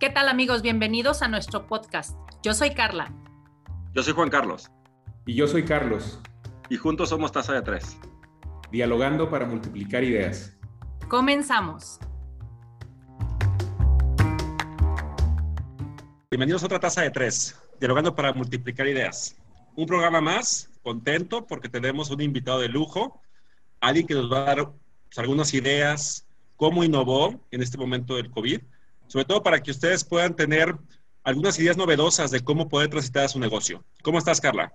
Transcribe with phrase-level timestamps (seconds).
[0.00, 0.62] ¿Qué tal amigos?
[0.62, 2.16] Bienvenidos a nuestro podcast.
[2.42, 3.12] Yo soy Carla.
[3.92, 4.70] Yo soy Juan Carlos.
[5.26, 6.18] Y yo soy Carlos.
[6.70, 7.98] Y juntos somos Taza de Tres.
[8.72, 10.56] Dialogando para multiplicar ideas.
[11.10, 11.98] Comenzamos.
[16.30, 17.60] Bienvenidos a otra Taza de Tres.
[17.78, 19.36] Dialogando para multiplicar ideas.
[19.76, 23.20] Un programa más, contento porque tenemos un invitado de lujo,
[23.80, 26.26] alguien que nos va a dar pues, algunas ideas,
[26.56, 28.62] cómo innovó en este momento del COVID
[29.10, 30.72] sobre todo para que ustedes puedan tener
[31.24, 33.84] algunas ideas novedosas de cómo poder transitar su negocio.
[34.04, 34.72] ¿Cómo estás, Carla?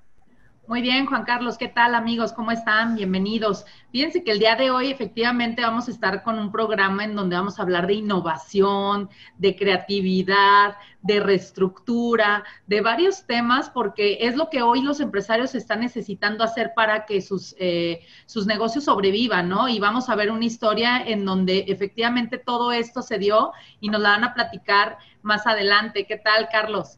[0.68, 2.34] Muy bien, Juan Carlos, ¿qué tal amigos?
[2.34, 2.96] ¿Cómo están?
[2.96, 3.68] Bienvenidos.
[3.92, 7.36] Fíjense que el día de hoy efectivamente vamos a estar con un programa en donde
[7.36, 9.08] vamos a hablar de innovación,
[9.38, 15.82] de creatividad, de reestructura, de varios temas, porque es lo que hoy los empresarios están
[15.82, 19.68] necesitando hacer para que sus, eh, sus negocios sobrevivan, ¿no?
[19.68, 24.02] Y vamos a ver una historia en donde efectivamente todo esto se dio y nos
[24.02, 26.08] la van a platicar más adelante.
[26.08, 26.98] ¿Qué tal, Carlos?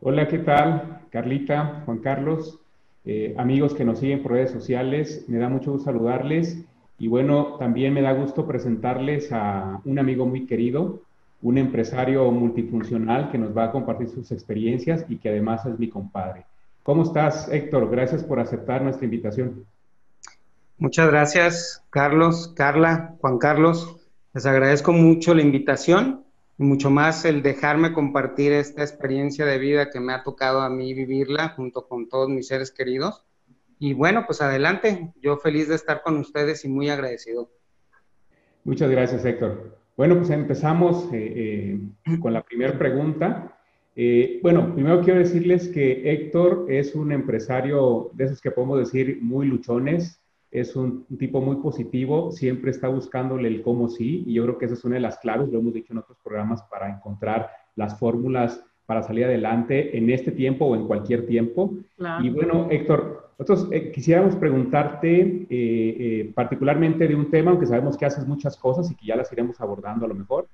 [0.00, 1.00] Hola, ¿qué tal?
[1.10, 2.60] Carlita, Juan Carlos,
[3.04, 6.64] eh, amigos que nos siguen por redes sociales, me da mucho gusto saludarles
[6.98, 11.00] y bueno, también me da gusto presentarles a un amigo muy querido,
[11.42, 15.88] un empresario multifuncional que nos va a compartir sus experiencias y que además es mi
[15.88, 16.44] compadre.
[16.82, 17.88] ¿Cómo estás, Héctor?
[17.90, 19.64] Gracias por aceptar nuestra invitación.
[20.76, 23.96] Muchas gracias, Carlos, Carla, Juan Carlos.
[24.34, 26.23] Les agradezco mucho la invitación
[26.56, 30.94] mucho más el dejarme compartir esta experiencia de vida que me ha tocado a mí
[30.94, 33.24] vivirla junto con todos mis seres queridos.
[33.78, 37.50] Y bueno, pues adelante, yo feliz de estar con ustedes y muy agradecido.
[38.64, 39.76] Muchas gracias, Héctor.
[39.96, 43.58] Bueno, pues empezamos eh, eh, con la primera pregunta.
[43.96, 49.18] Eh, bueno, primero quiero decirles que Héctor es un empresario de esos que podemos decir
[49.22, 50.20] muy luchones,
[50.54, 54.66] es un, tipo muy positivo, siempre está buscándole el cómo sí, y yo creo que
[54.66, 57.98] esa es una de las claves, lo hemos dicho en otros programas, para encontrar las
[57.98, 61.74] fórmulas para salir adelante en este tiempo o en cualquier tiempo.
[62.22, 67.96] Y bueno, Héctor, nosotros eh, quisiéramos preguntarte eh, eh, particularmente de un tema, aunque sabemos
[67.96, 70.46] que haces muchas cosas y que ya las iremos abordando a lo mejor.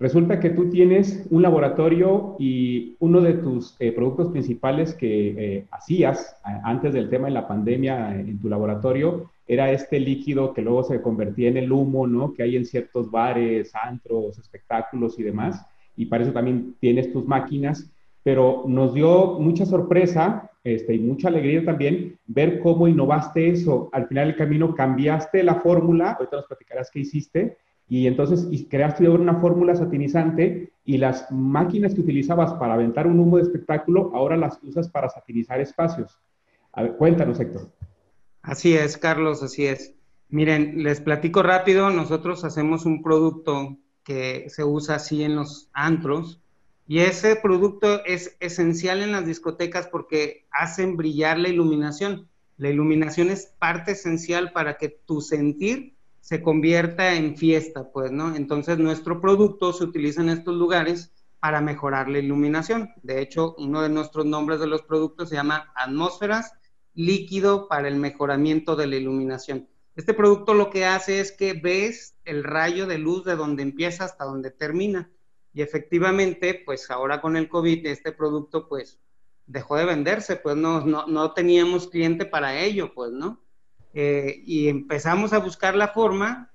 [0.00, 5.66] Resulta que tú tienes un laboratorio y uno de tus eh, productos principales que eh,
[5.70, 10.84] hacías antes del tema de la pandemia en tu laboratorio era este líquido que luego
[10.84, 12.32] se convertía en el humo, ¿no?
[12.32, 15.66] Que hay en ciertos bares, antros, espectáculos y demás.
[15.96, 17.90] Y para eso también tienes tus máquinas.
[18.22, 23.90] Pero nos dio mucha sorpresa este, y mucha alegría también ver cómo innovaste eso.
[23.92, 27.58] Al final del camino cambiaste la fórmula, ahorita nos platicarás qué hiciste,
[27.90, 33.36] y entonces creaste una fórmula satinizante y las máquinas que utilizabas para aventar un humo
[33.36, 36.16] de espectáculo, ahora las usas para satinizar espacios.
[36.72, 37.68] A ver, cuéntanos, Héctor.
[38.42, 39.92] Así es, Carlos, así es.
[40.28, 46.40] Miren, les platico rápido, nosotros hacemos un producto que se usa así en los antros
[46.86, 52.28] y ese producto es esencial en las discotecas porque hacen brillar la iluminación.
[52.56, 58.34] La iluminación es parte esencial para que tu sentir se convierta en fiesta, pues, ¿no?
[58.36, 62.90] Entonces nuestro producto se utiliza en estos lugares para mejorar la iluminación.
[63.02, 66.52] De hecho, uno de nuestros nombres de los productos se llama atmósferas,
[66.94, 69.68] líquido para el mejoramiento de la iluminación.
[69.96, 74.04] Este producto lo que hace es que ves el rayo de luz de donde empieza
[74.04, 75.10] hasta donde termina.
[75.52, 79.00] Y efectivamente, pues ahora con el COVID, este producto pues
[79.46, 83.42] dejó de venderse, pues no, no, no teníamos cliente para ello, pues, ¿no?
[83.92, 86.50] Eh, y empezamos a buscar la forma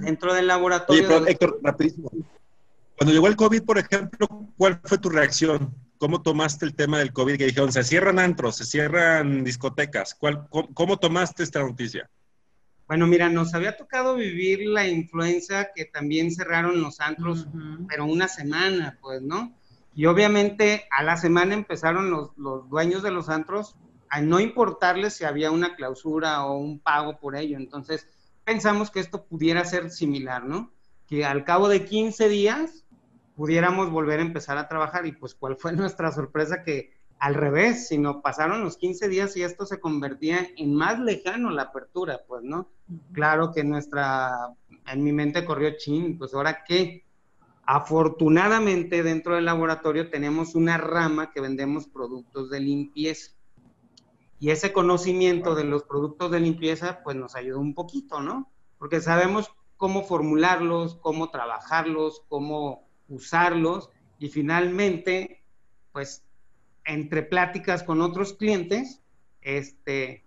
[0.00, 1.26] dentro del laboratorio.
[1.26, 2.10] Héctor, rapidísimo.
[2.96, 5.74] Cuando llegó el COVID, por ejemplo, ¿cuál fue tu reacción?
[5.98, 7.38] ¿Cómo tomaste el tema del COVID?
[7.38, 10.14] Que dijeron, se cierran antros, se cierran discotecas.
[10.14, 12.10] ¿Cuál, cómo, tomaste esta noticia?
[12.86, 17.46] Bueno, mira, nos había tocado vivir la influenza que también cerraron los antros,
[17.88, 19.54] pero una semana, pues, ¿no?
[19.94, 23.76] Y obviamente a la semana empezaron los, los dueños de los antros
[24.10, 27.56] a no importarles si había una clausura o un pago por ello.
[27.56, 28.06] Entonces,
[28.44, 30.72] pensamos que esto pudiera ser similar, ¿no?
[31.06, 32.84] Que al cabo de 15 días
[33.36, 37.88] pudiéramos volver a empezar a trabajar y pues cuál fue nuestra sorpresa que al revés,
[37.88, 42.42] sino pasaron los 15 días y esto se convertía en más lejano la apertura, pues,
[42.42, 42.68] ¿no?
[43.12, 44.54] Claro que nuestra,
[44.86, 47.04] en mi mente corrió chin, pues ahora qué.
[47.64, 53.32] Afortunadamente dentro del laboratorio tenemos una rama que vendemos productos de limpieza.
[54.40, 58.50] Y ese conocimiento de los productos de limpieza, pues nos ayudó un poquito, ¿no?
[58.78, 65.42] Porque sabemos cómo formularlos, cómo trabajarlos, cómo usarlos y finalmente,
[65.92, 66.24] pues
[66.84, 69.02] entre pláticas con otros clientes,
[69.40, 70.24] este,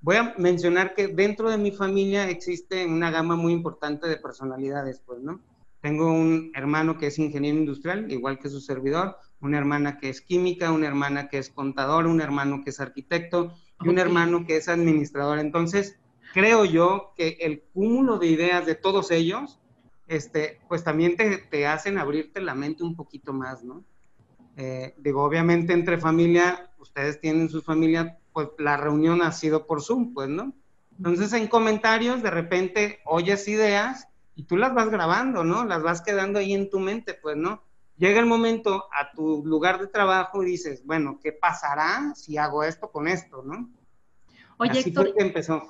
[0.00, 5.00] voy a mencionar que dentro de mi familia existe una gama muy importante de personalidades,
[5.04, 5.40] pues, ¿no?
[5.86, 10.20] Tengo un hermano que es ingeniero industrial, igual que su servidor, una hermana que es
[10.20, 14.56] química, una hermana que es contador, un hermano que es arquitecto y un hermano que
[14.56, 15.38] es administrador.
[15.38, 15.96] Entonces,
[16.34, 19.60] creo yo que el cúmulo de ideas de todos ellos,
[20.08, 23.84] este, pues también te, te hacen abrirte la mente un poquito más, ¿no?
[24.56, 29.80] Eh, digo, obviamente entre familia, ustedes tienen su familia, pues la reunión ha sido por
[29.80, 30.52] Zoom, pues, ¿no?
[30.96, 35.64] Entonces en comentarios de repente oyes ideas y tú las vas grabando, ¿no?
[35.64, 37.62] Las vas quedando ahí en tu mente, pues, ¿no?
[37.96, 42.62] Llega el momento a tu lugar de trabajo y dices, bueno, ¿qué pasará si hago
[42.62, 43.70] esto con esto, ¿no?
[44.58, 45.62] Oye, Así Héctor, empezó.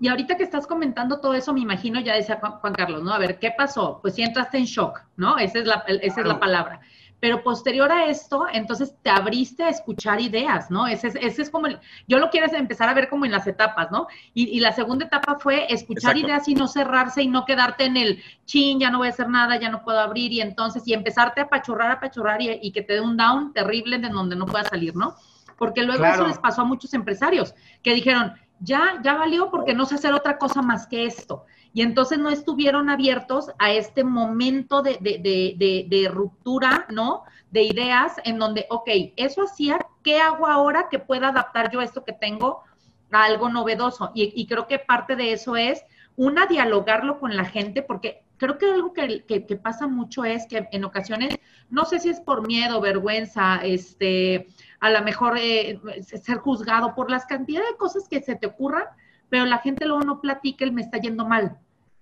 [0.00, 3.12] Y ahorita que estás comentando todo eso, me imagino, ya decía Juan Carlos, ¿no?
[3.12, 4.00] A ver, ¿qué pasó?
[4.02, 5.38] Pues sí entraste en shock, ¿no?
[5.38, 6.80] Esa es la, esa es la palabra.
[7.20, 10.86] Pero posterior a esto, entonces te abriste a escuchar ideas, ¿no?
[10.86, 13.90] Ese, ese es como, el, yo lo quiero empezar a ver como en las etapas,
[13.90, 14.06] ¿no?
[14.34, 18.22] Y, la segunda etapa fue escuchar ideas y no cerrarse y no quedarte en el
[18.44, 21.40] chin, ya no voy a hacer nada, ya no puedo abrir y entonces, y empezarte
[21.40, 24.68] a apachurrar, apachurrar y, y que te dé un down terrible de donde no puedas
[24.68, 25.14] salir, ¿no?
[25.56, 29.86] Porque luego eso les pasó a muchos empresarios que dijeron, ya, ya valió porque no
[29.86, 31.44] sé hacer otra cosa más que esto
[31.78, 37.22] y entonces no estuvieron abiertos a este momento de, de, de, ruptura, ¿no?
[37.52, 42.04] De ideas en donde, ok, eso hacía, ¿qué hago ahora que pueda adaptar yo esto
[42.04, 42.64] que tengo
[43.12, 44.10] a algo novedoso?
[44.12, 45.84] Y, creo que parte de eso es,
[46.16, 50.48] una, dialogarlo con la gente, porque creo que algo que, que, que, pasa mucho es
[50.48, 51.38] que en ocasiones,
[51.70, 54.48] no sé si es por miedo, vergüenza, este,
[54.80, 58.82] a lo mejor eh, ser juzgado por las cantidades de cosas que se te ocurran,
[59.28, 61.56] pero la gente luego no platica el me está yendo mal.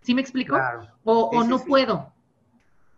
[0.06, 0.56] ¿Sí me explico?
[1.02, 2.12] O, no puedo,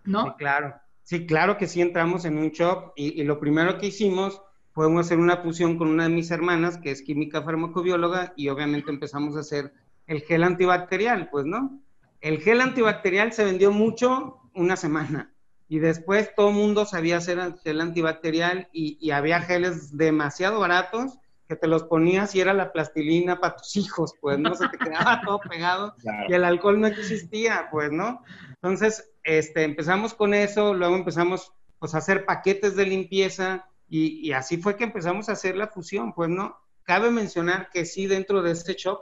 [0.05, 0.37] ¿no?
[0.37, 0.75] Claro.
[1.05, 5.19] Sí, claro que sí entramos en un shock y, lo primero que hicimos fue hacer
[5.19, 9.41] una fusión con una de mis hermanas, que es química farmacobióloga, y obviamente empezamos a
[9.41, 9.73] hacer
[10.07, 11.81] el gel antibacterial, pues, ¿no?
[12.21, 15.33] El gel antibacterial se vendió mucho una semana
[15.67, 20.61] y después todo el mundo sabía hacer el gel antibacterial y, y había geles demasiado
[20.61, 21.19] baratos
[21.49, 24.55] que te los ponías y era la plastilina para tus hijos, pues, ¿no?
[24.55, 25.95] Se te quedaba todo pegado
[26.29, 28.23] y el alcohol no existía, pues, ¿no?
[28.51, 34.59] Entonces, este, empezamos con eso, luego empezamos, pues, a hacer paquetes de limpieza y, así
[34.59, 36.59] fue que empezamos a hacer la fusión, pues, ¿no?
[36.83, 39.01] Cabe mencionar que sí, dentro de este shop,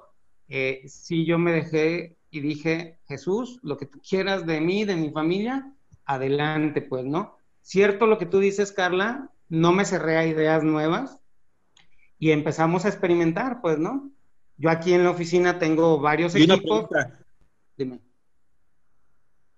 [0.49, 4.95] eh, sí yo me dejé y dije, Jesús, lo que tú quieras de mí, de
[4.95, 5.73] mi familia,
[6.05, 7.37] adelante, pues, ¿no?
[7.63, 11.19] Cierto lo que tú dices, Carla, no me cerré a ideas nuevas,
[12.19, 14.11] y empezamos a experimentar, pues, ¿no?
[14.57, 16.89] Yo aquí en la oficina tengo varios y equipos.
[17.77, 18.01] Dime.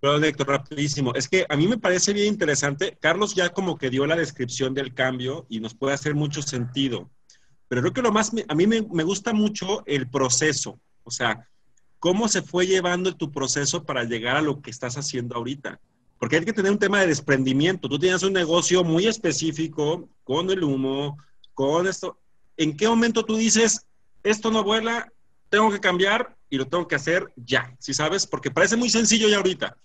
[0.00, 1.14] Perdón, Héctor, rapidísimo.
[1.14, 2.96] Es que a mí me parece bien interesante.
[3.00, 7.10] Carlos ya como que dio la descripción del cambio y nos puede hacer mucho sentido.
[7.68, 10.80] Pero creo que lo más, a mí me, me gusta mucho el proceso.
[11.02, 11.48] O sea,
[11.98, 15.80] cómo se fue llevando tu proceso para llegar a lo que estás haciendo ahorita.
[16.18, 17.88] Porque hay que tener un tema de desprendimiento.
[17.88, 21.16] Tú tienes un negocio muy específico con el humo,
[21.54, 22.18] con esto.
[22.58, 23.86] ¿En qué momento tú dices,
[24.22, 25.10] esto no vuela,
[25.48, 27.74] tengo que cambiar y lo tengo que hacer ya?
[27.78, 29.76] Si sabes, porque parece muy sencillo ya ahorita.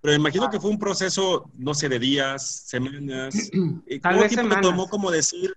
[0.00, 3.50] Pero imagino que fue un proceso, no sé, de días, semanas.
[4.02, 5.52] ¿Cuánto tiempo te tomó como decir,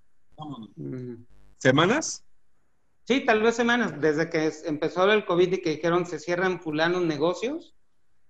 [0.76, 1.14] mm.
[1.60, 2.24] ¿semanas?
[3.06, 7.04] Sí, tal vez semanas, desde que empezó el COVID y que dijeron se cierran fulanos
[7.04, 7.76] negocios.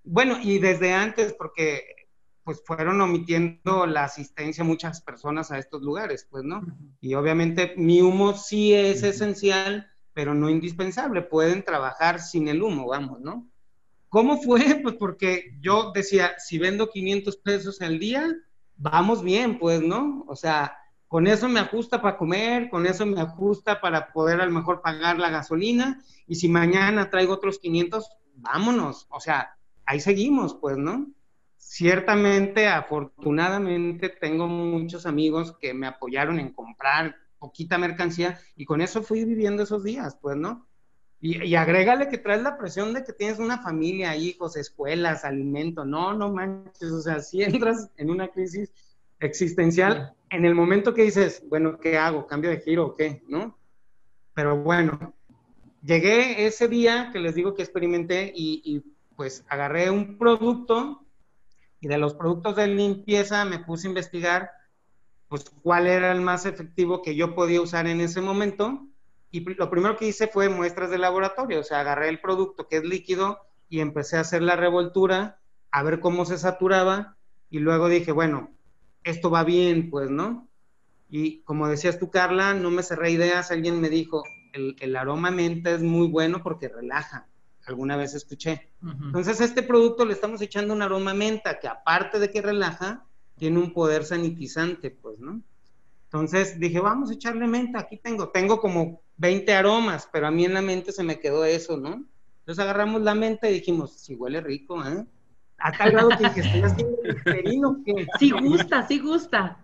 [0.04, 1.84] Bueno, y desde antes, porque
[2.44, 6.62] pues fueron omitiendo la asistencia muchas personas a estos lugares, pues, ¿no?
[7.00, 11.22] Y obviamente mi humo sí es esencial, pero no indispensable.
[11.22, 13.48] Pueden trabajar sin el humo, vamos, ¿no?
[14.10, 14.60] ¿Cómo fue?
[14.84, 18.32] Pues porque yo decía, si vendo 500 pesos al día,
[18.76, 20.26] vamos bien, pues, ¿no?
[20.28, 24.46] O sea, con eso me ajusta para comer, con eso me ajusta para poder a
[24.46, 29.08] lo mejor pagar la gasolina, y si mañana traigo otros 500, vámonos.
[29.10, 31.08] O sea, ahí seguimos, pues, ¿no?
[31.66, 39.02] Ciertamente, afortunadamente, tengo muchos amigos que me apoyaron en comprar poquita mercancía y con eso
[39.02, 40.68] fui viviendo esos días, pues, ¿no?
[41.20, 45.84] Y, y agrégale que traes la presión de que tienes una familia, hijos, escuelas, alimento.
[45.84, 48.72] No, no manches, o sea, si entras en una crisis
[49.20, 52.28] existencial en el momento que dices, bueno, ¿qué hago?
[52.28, 53.24] ¿Cambio de giro o qué?
[53.28, 53.58] ¿No?
[54.34, 55.14] Pero bueno,
[55.82, 58.84] llegué ese día que les digo que experimenté y, y
[59.16, 61.03] pues agarré un producto
[61.84, 64.52] y de los productos de limpieza me puse a investigar
[65.28, 68.88] pues cuál era el más efectivo que yo podía usar en ese momento
[69.32, 72.78] y lo primero que hice fue muestras de laboratorio, o sea, agarré el producto que
[72.78, 77.18] es líquido y empecé a hacer la revoltura, a ver cómo se saturaba
[77.50, 78.52] y luego dije, bueno,
[79.04, 80.48] esto va bien, pues, ¿no?
[81.10, 84.24] Y como decías tú, Carla, no me cerré ideas, alguien me dijo,
[84.54, 87.28] el, el aroma menta es muy bueno porque relaja.
[87.66, 88.70] Alguna vez escuché.
[88.82, 93.06] Entonces, este producto le estamos echando un aroma menta que aparte de que relaja,
[93.38, 95.42] tiene un poder sanitizante, pues, ¿no?
[96.06, 100.46] Entonces dije, vamos a echarle menta, aquí tengo, tengo como 20 aromas, pero a mí
[100.46, 102.06] en la mente se me quedó eso, ¿no?
[102.40, 105.06] Entonces agarramos la menta y dijimos, sí huele rico, ¿eh?
[105.58, 108.06] A tal grado que dije, estoy haciendo perino que...
[108.20, 109.58] Sí gusta, sí gusta.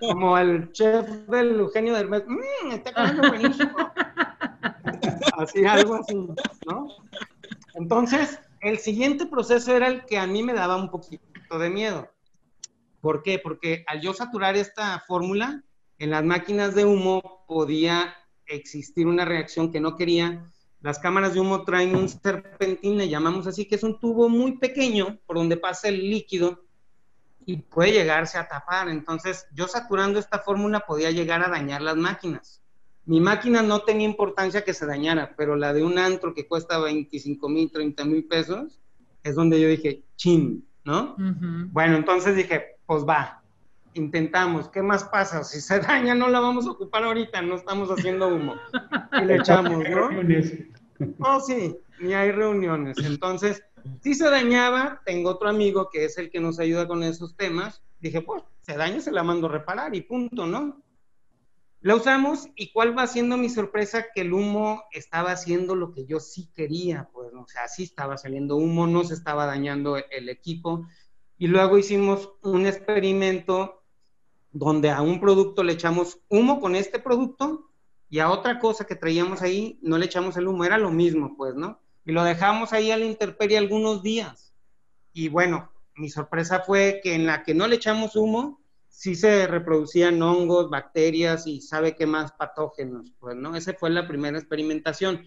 [0.00, 3.92] Como el chef del Eugenio del mmm, está comiendo buenísimo.
[5.36, 6.14] Así, algo así,
[6.66, 6.88] ¿no?
[7.74, 12.10] Entonces, el siguiente proceso era el que a mí me daba un poquito de miedo.
[13.00, 13.38] ¿Por qué?
[13.38, 15.62] Porque al yo saturar esta fórmula,
[15.98, 18.14] en las máquinas de humo podía
[18.46, 20.50] existir una reacción que no quería.
[20.80, 24.58] Las cámaras de humo traen un serpentín, le llamamos así, que es un tubo muy
[24.58, 26.64] pequeño por donde pasa el líquido
[27.44, 28.88] y puede llegarse a tapar.
[28.88, 32.62] Entonces, yo saturando esta fórmula podía llegar a dañar las máquinas.
[33.06, 36.78] Mi máquina no tenía importancia que se dañara, pero la de un antro que cuesta
[36.78, 38.80] 25 mil, 30 mil pesos,
[39.22, 41.16] es donde yo dije, chin, ¿no?
[41.70, 43.42] Bueno, entonces dije, pues va,
[43.94, 45.44] intentamos, ¿qué más pasa?
[45.44, 48.54] Si se daña no la vamos a ocupar ahorita, no estamos haciendo humo.
[49.20, 50.10] Y le echamos, ¿no?
[51.20, 52.98] Oh, sí, ni hay reuniones.
[52.98, 53.62] Entonces,
[54.00, 57.82] si se dañaba, tengo otro amigo que es el que nos ayuda con esos temas.
[58.00, 60.82] Dije, pues, se daña, se la mando a reparar y punto, ¿no?
[61.86, 66.04] La usamos y cuál va siendo mi sorpresa que el humo estaba haciendo lo que
[66.04, 70.28] yo sí quería, pues, o sea, sí estaba saliendo humo, no se estaba dañando el
[70.28, 70.84] equipo,
[71.38, 73.84] y luego hicimos un experimento
[74.50, 77.70] donde a un producto le echamos humo con este producto
[78.10, 81.36] y a otra cosa que traíamos ahí no le echamos el humo, era lo mismo,
[81.36, 81.78] pues, ¿no?
[82.04, 84.52] Y lo dejamos ahí a la intemperie algunos días.
[85.12, 88.60] Y bueno, mi sorpresa fue que en la que no le echamos humo,
[88.96, 93.54] sí se reproducían hongos, bacterias y sabe qué más patógenos, pues, ¿no?
[93.54, 95.26] Esa fue la primera experimentación.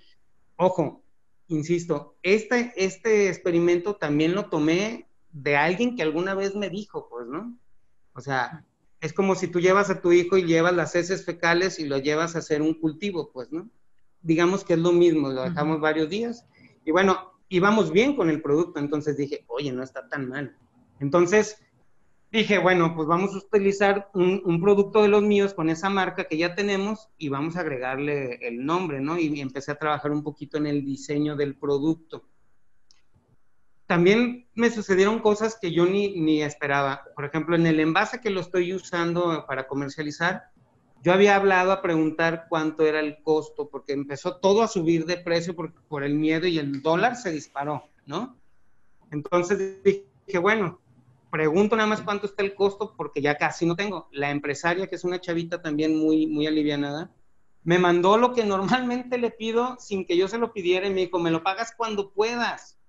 [0.55, 1.03] Ojo,
[1.49, 7.27] insisto, este, este experimento también lo tomé de alguien que alguna vez me dijo, pues,
[7.27, 7.59] ¿no?
[8.13, 8.65] O sea,
[9.01, 11.99] es como si tú llevas a tu hijo y llevas las heces fecales y lo
[11.99, 13.69] llevas a hacer un cultivo, pues, ¿no?
[14.23, 16.43] Digamos que es lo mismo, lo dejamos varios días
[16.85, 20.57] y bueno, íbamos bien con el producto, entonces dije, oye, no está tan mal.
[20.99, 21.61] Entonces
[22.31, 26.37] dije, bueno, pues vamos a utilizar un, producto de los míos con esa marca que
[26.37, 29.17] ya tenemos y vamos a agregarle el nombre, ¿no?
[29.17, 32.23] Y empecé a trabajar un poquito en el diseño del producto
[33.89, 37.05] también me sucedieron cosas que yo ni, ni, esperaba.
[37.15, 40.51] Por ejemplo, en el envase que lo estoy usando para comercializar,
[41.01, 45.17] yo había hablado a preguntar cuánto era el costo, porque empezó todo a subir de
[45.17, 48.37] precio por, por el miedo y el dólar se disparó, ¿no?
[49.09, 50.79] Entonces dije, bueno,
[51.29, 54.07] pregunto nada más cuánto está el costo, porque ya casi no tengo.
[54.11, 57.11] La empresaria, que es una chavita también muy, muy alivianada,
[57.63, 61.01] me mandó lo que normalmente le pido sin que yo se lo pidiera y me
[61.01, 62.79] dijo, me lo pagas cuando puedas.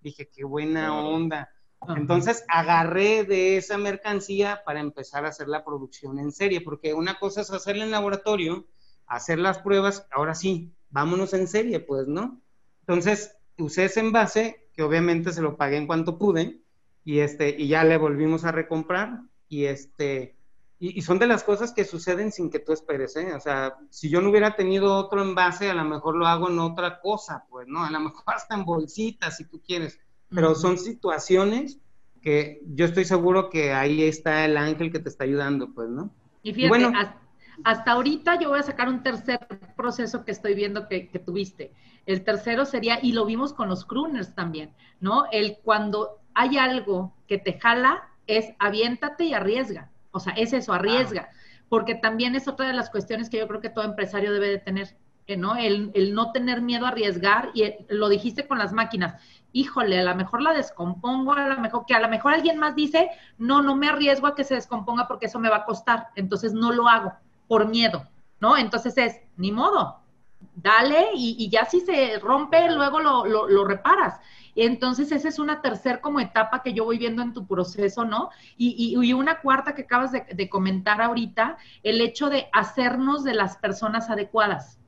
[0.00, 1.50] Dije, qué buena onda.
[1.88, 7.18] Entonces agarré de esa mercancía para empezar a hacer la producción en serie, porque una
[7.18, 8.66] cosa es hacerla en laboratorio,
[9.06, 12.40] hacer las pruebas, ahora sí, vámonos en serie, pues, ¿no?
[12.80, 16.60] Entonces usé ese envase, que obviamente se lo pagué en cuanto pude,
[17.06, 20.34] y este, y ya le volvimos a recomprar, y este,
[20.80, 23.32] y, y, son de las cosas que suceden sin que tú esperes, ¿eh?
[23.32, 26.58] O sea, si yo no hubiera tenido otro envase, a lo mejor lo hago en
[26.58, 27.84] otra cosa, pues, ¿no?
[27.84, 30.00] A lo mejor hasta en bolsitas, si tú quieres.
[30.28, 31.78] Pero son situaciones
[32.20, 36.10] que yo estoy seguro que ahí está el ángel que te está ayudando, pues, ¿no?
[36.42, 36.92] Y fíjate, bueno,
[37.62, 39.46] hasta, ahorita yo voy a sacar un tercer
[39.76, 41.72] proceso que estoy viendo que, que tuviste.
[42.04, 45.26] El tercero sería, y lo vimos con los crooners también, ¿no?
[45.30, 49.90] El cuando hay algo que te jala, es aviéntate y arriesga.
[50.12, 51.30] O sea, es eso, arriesga.
[51.70, 54.58] Porque también es otra de las cuestiones que yo creo que todo empresario debe de
[54.58, 54.96] tener,
[55.38, 55.56] ¿no?
[55.56, 59.20] El, el no tener miedo a arriesgar, y lo dijiste con las máquinas,
[59.52, 62.76] híjole, a lo mejor la descompongo, a lo mejor que a lo mejor alguien más
[62.76, 66.08] dice, no, no me arriesgo a que se descomponga porque eso me va a costar,
[66.16, 67.14] entonces no lo hago
[67.48, 68.06] por miedo,
[68.40, 68.58] ¿no?
[68.58, 70.00] Entonces es, ni modo,
[70.54, 74.20] dale y, ya si se rompe, luego lo, lo, reparas.
[74.54, 78.04] Y entonces esa es una tercera como etapa que yo voy viendo en tu proceso,
[78.04, 78.30] ¿no?
[78.56, 83.34] Y, y, una cuarta que acabas de, de, comentar ahorita, el hecho de hacernos de
[83.34, 84.78] las personas adecuadas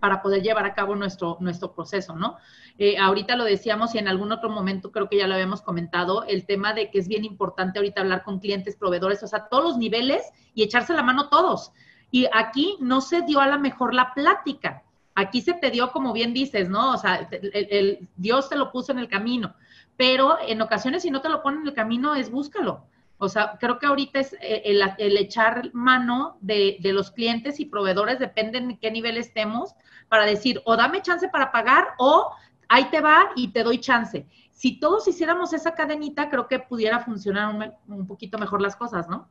[0.00, 2.36] para poder llevar a cabo nuestro, nuestro proceso, ¿no?
[2.78, 6.24] Eh, ahorita lo decíamos y en algún otro momento creo que ya lo habíamos comentado,
[6.24, 9.64] el tema de que es bien importante ahorita hablar con clientes, proveedores, o sea, todos
[9.64, 10.22] los niveles
[10.54, 11.72] y echarse la mano todos.
[12.10, 14.82] Y aquí no se dio a lo mejor la plática,
[15.14, 16.92] aquí se te dio, como bien dices, ¿no?
[16.92, 19.54] O sea, el, Dios te lo puso en el camino,
[19.96, 22.86] pero en ocasiones si no te lo pone en el camino es búscalo.
[23.20, 27.64] O sea, creo que ahorita es eh, el, echar mano de, de, los clientes y
[27.64, 29.74] proveedores, depende en qué nivel estemos,
[30.08, 32.30] para decir, o dame chance para pagar, o
[32.68, 34.24] ahí te va y te doy chance.
[34.52, 39.28] Si todos hiciéramos esa cadenita, creo que pudiera funcionar un, poquito mejor las cosas, ¿no?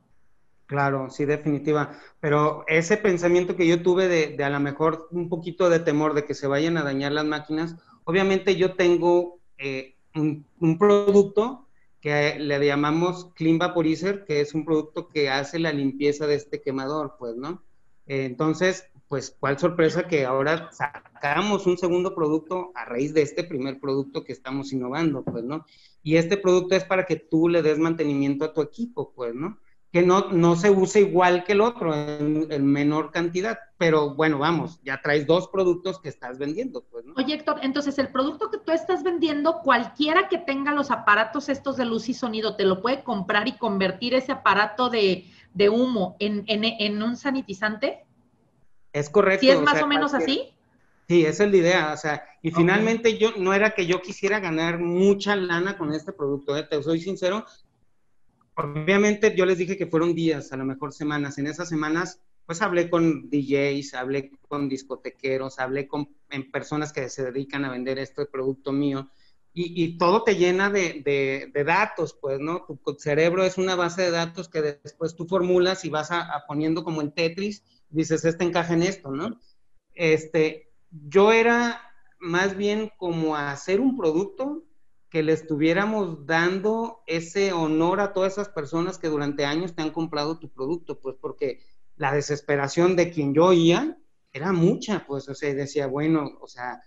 [0.68, 1.98] Claro, sí, definitiva.
[2.20, 6.12] Pero ese pensamiento que yo tuve de, de, a lo mejor un poquito de temor
[6.12, 11.66] de que se vayan a dañar las máquinas, obviamente yo tengo eh, un, un, producto
[12.02, 16.60] que le llamamos Clean Vaporizer, que es un producto que hace la limpieza de este
[16.60, 17.62] quemador, pues, ¿no?
[18.06, 23.80] entonces, pues, cuál sorpresa que ahora sacamos un segundo producto a raíz de este primer
[23.80, 25.66] producto que estamos innovando, pues, ¿no?
[26.02, 29.58] Y este producto es para que tú le des mantenimiento a tu equipo, pues, ¿no?
[29.92, 34.38] Que no, no se use igual que el otro, en, en menor cantidad, pero bueno,
[34.38, 37.14] vamos, ya traes dos productos que estás vendiendo, pues, ¿no?
[37.16, 41.78] Oye, Héctor, entonces el producto que tú estás vendiendo, cualquiera que tenga los aparatos estos
[41.78, 46.16] de luz y sonido, ¿te lo puede comprar y convertir ese aparato de, de humo
[46.18, 48.04] en, en, en un sanitizante?
[48.92, 49.40] Es correcto.
[49.40, 50.52] ¿Sí es más o, menos así?
[51.08, 51.92] Sí, esa es la idea.
[51.92, 56.12] O sea, y finalmente yo no era que yo quisiera ganar mucha lana con este
[56.12, 56.64] producto, ¿eh?
[56.64, 57.46] te soy sincero.
[58.58, 61.38] Obviamente yo les dije que fueron días, a lo mejor semanas.
[61.38, 67.08] En esas semanas, pues hablé con DJs, hablé con discotequeros, hablé con en personas que
[67.08, 69.08] se dedican a vender este producto mío.
[69.52, 71.02] Y, y todo te llena de,
[71.52, 72.66] de, datos, pues, ¿no?
[72.84, 76.84] Tu cerebro es una base de datos que después tú formulas y vas a, poniendo
[76.84, 79.40] como el Tetris dices, este encaja en esto, ¿no?
[79.94, 81.80] Este, yo era
[82.18, 84.64] más bien como hacer un producto
[85.10, 89.90] que le estuviéramos dando ese honor a todas esas personas que durante años te han
[89.90, 91.60] comprado tu producto, pues porque
[91.96, 93.98] la desesperación de quien yo oía
[94.32, 96.82] era mucha, pues, o sea, decía, bueno, o sea,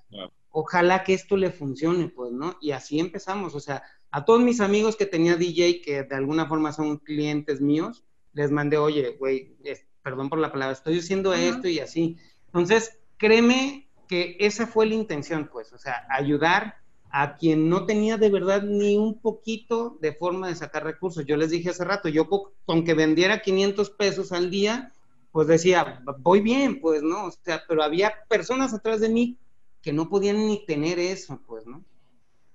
[0.50, 2.58] ojalá que esto le funcione, pues, ¿no?
[2.62, 6.46] Y así empezamos, o sea, a todos mis amigos que tenía DJ, que de alguna
[6.48, 9.58] forma son clientes míos, les mandé, oye, güey,
[10.04, 12.18] perdón por la palabra, estoy diciendo esto y así.
[12.46, 16.81] Entonces, créeme que esa fue la intención, pues, o sea, ayudar
[17.12, 21.26] a quien no tenía de verdad ni un poquito de forma de sacar recursos.
[21.26, 24.94] Yo les dije hace rato, yo con que vendiera 500 pesos al día,
[25.32, 27.26] pues decía, voy bien, pues, ¿no?
[27.26, 29.38] O sea, pero había personas atrás de mí
[29.82, 31.84] que no podían ni tener eso, pues, ¿no?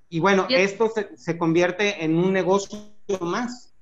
[0.08, 2.78] Y bueno, esto se, se convierte en un negocio
[3.20, 3.74] más.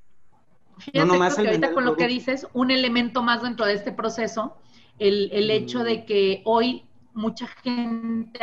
[0.78, 4.56] Fíjate no que ahorita con lo que dices, un elemento más dentro de este proceso,
[4.98, 8.40] el, el hecho de que hoy mucha gente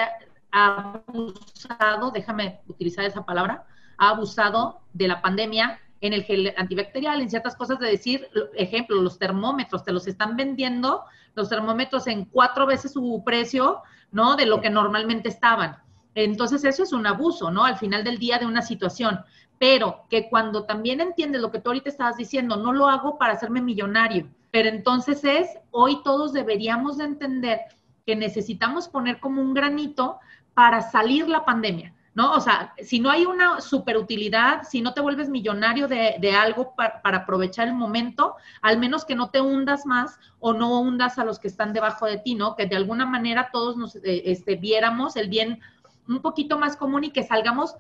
[0.52, 3.66] ha abusado, déjame utilizar esa palabra,
[3.98, 9.02] ha abusado de la pandemia en el gel antibacterial, en ciertas cosas de decir, ejemplo,
[9.02, 11.04] los termómetros, te los están vendiendo,
[11.36, 14.36] los termómetros en cuatro veces su precio, ¿no?
[14.36, 15.78] De lo que normalmente estaban.
[16.16, 17.64] Entonces eso es un abuso, ¿no?
[17.64, 19.20] Al final del día de una situación
[19.62, 23.34] pero que cuando también entiendes lo que tú ahorita estabas diciendo, no lo hago para
[23.34, 27.60] hacerme millonario, pero entonces es, hoy todos deberíamos de entender
[28.04, 30.20] que necesitamos poner como un granito
[30.54, 32.34] para salir la pandemia, ¿no?
[32.34, 37.02] O sea, si no hay una superutilidad, si no te vuelves millonario de, algo para,
[37.04, 41.40] aprovechar el momento, al menos que no te hundas más o no hundas a los
[41.40, 42.56] que están debajo de ti, ¿no?
[42.56, 45.62] Que de alguna manera todos nos eh, este, viéramos el bien
[46.08, 47.76] un poquito más común y que salgamos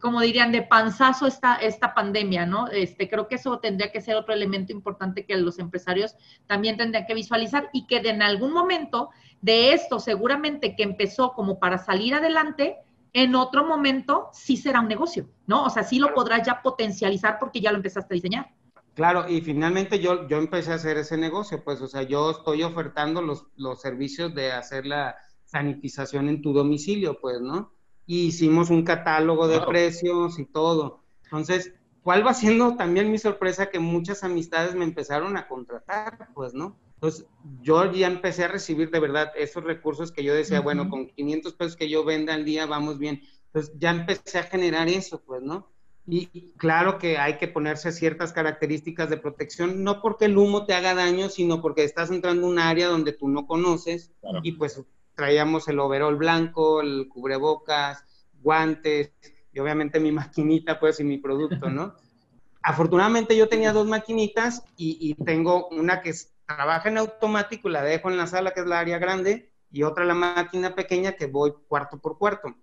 [0.00, 2.68] como dirían, de panzazo esta, esta pandemia, ¿no?
[2.68, 6.14] Este, creo que eso tendría que ser otro elemento importante que los empresarios
[6.46, 9.10] también tendrían que visualizar y que de en algún momento
[9.42, 12.78] de esto seguramente que empezó como para salir adelante,
[13.12, 15.64] en otro momento sí será un negocio, ¿no?
[15.64, 18.50] O sea, sí lo podrás ya potencializar porque ya lo empezaste a diseñar.
[18.94, 22.62] Claro, y finalmente yo, yo empecé a hacer ese negocio, pues, o sea, yo estoy
[22.62, 27.72] ofertando los, los servicios de hacer la sanitización en tu domicilio, pues, ¿no?
[28.06, 31.02] y hicimos un catálogo de precios y todo.
[31.24, 33.70] Entonces, ¿cuál va siendo también mi sorpresa?
[33.70, 36.76] Que muchas amistades me empezaron a contratar, pues, ¿no?
[37.02, 37.26] Entonces,
[37.62, 41.54] yo ya empecé a recibir de verdad esos recursos que yo decía, bueno, con 500
[41.54, 43.22] pesos que yo venda al día, vamos bien.
[43.46, 45.68] Entonces, ya empecé a generar eso, pues, ¿no?
[46.06, 50.74] Y claro que hay que ponerse ciertas características de protección, no porque el humo te
[50.74, 54.12] haga daño, sino porque estás entrando en un área donde tú no conoces
[54.44, 54.80] y pues
[55.16, 58.04] traíamos el overol blanco, el cubrebocas,
[58.40, 59.12] guantes
[59.52, 61.96] y obviamente mi maquinita, pues, y mi producto, ¿no?
[62.62, 66.14] Afortunadamente yo tenía dos maquinitas y, tengo una que
[66.46, 69.82] trabaja en automático y la dejo en la sala, que es la área grande, y
[69.82, 72.54] otra la máquina pequeña que voy cuarto por cuarto.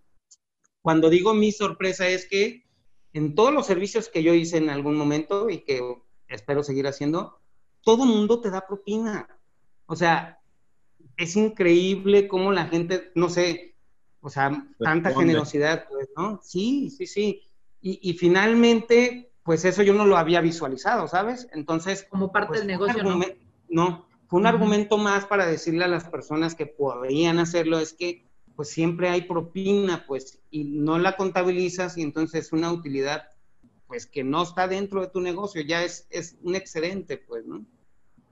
[0.82, 2.65] Cuando digo mi sorpresa es que
[3.13, 5.82] en todos los servicios que yo hice en algún momento y que
[6.28, 7.39] espero seguir haciendo,
[7.82, 9.28] todo mundo te da propina.
[9.88, 10.39] O sea,
[11.18, 13.76] es increíble cómo la gente, no sé,
[14.22, 16.39] o sea, tanta generosidad, pues, ¿no?
[16.44, 17.42] Sí, sí, sí.
[17.82, 21.48] Y, y, finalmente, pues eso yo no lo había visualizado, ¿sabes?
[21.54, 22.06] Entonces...
[22.10, 23.20] Como parte pues, del negocio, ¿no?
[23.70, 28.30] No, fue un argumento más para decirle a las personas que podrían hacerlo, es que
[28.56, 33.24] pues siempre hay propina, pues, y no la contabilizas y entonces es una utilidad,
[33.88, 37.66] pues, que no está dentro de tu negocio, ya es, es un excedente, pues, ¿no?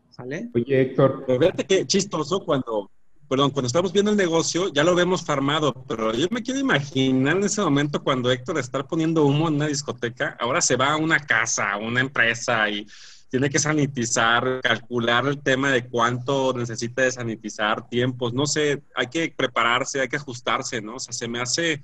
[0.09, 0.49] ¿Sale?
[0.53, 1.23] Oye, Héctor.
[1.25, 2.91] Pero fíjate qué chistoso cuando,
[3.29, 7.37] perdón, cuando estamos viendo el negocio, ya lo vemos farmado, pero yo me quiero imaginar
[7.37, 10.97] en ese momento cuando Héctor está poniendo humo en una discoteca, ahora se va a
[10.97, 12.85] una casa, a una empresa y
[13.29, 19.07] tiene que sanitizar, calcular el tema de cuánto necesita de sanitizar, tiempos, no sé, hay
[19.07, 20.95] que prepararse, hay que ajustarse, ¿no?
[20.95, 21.83] O sea, se me hace,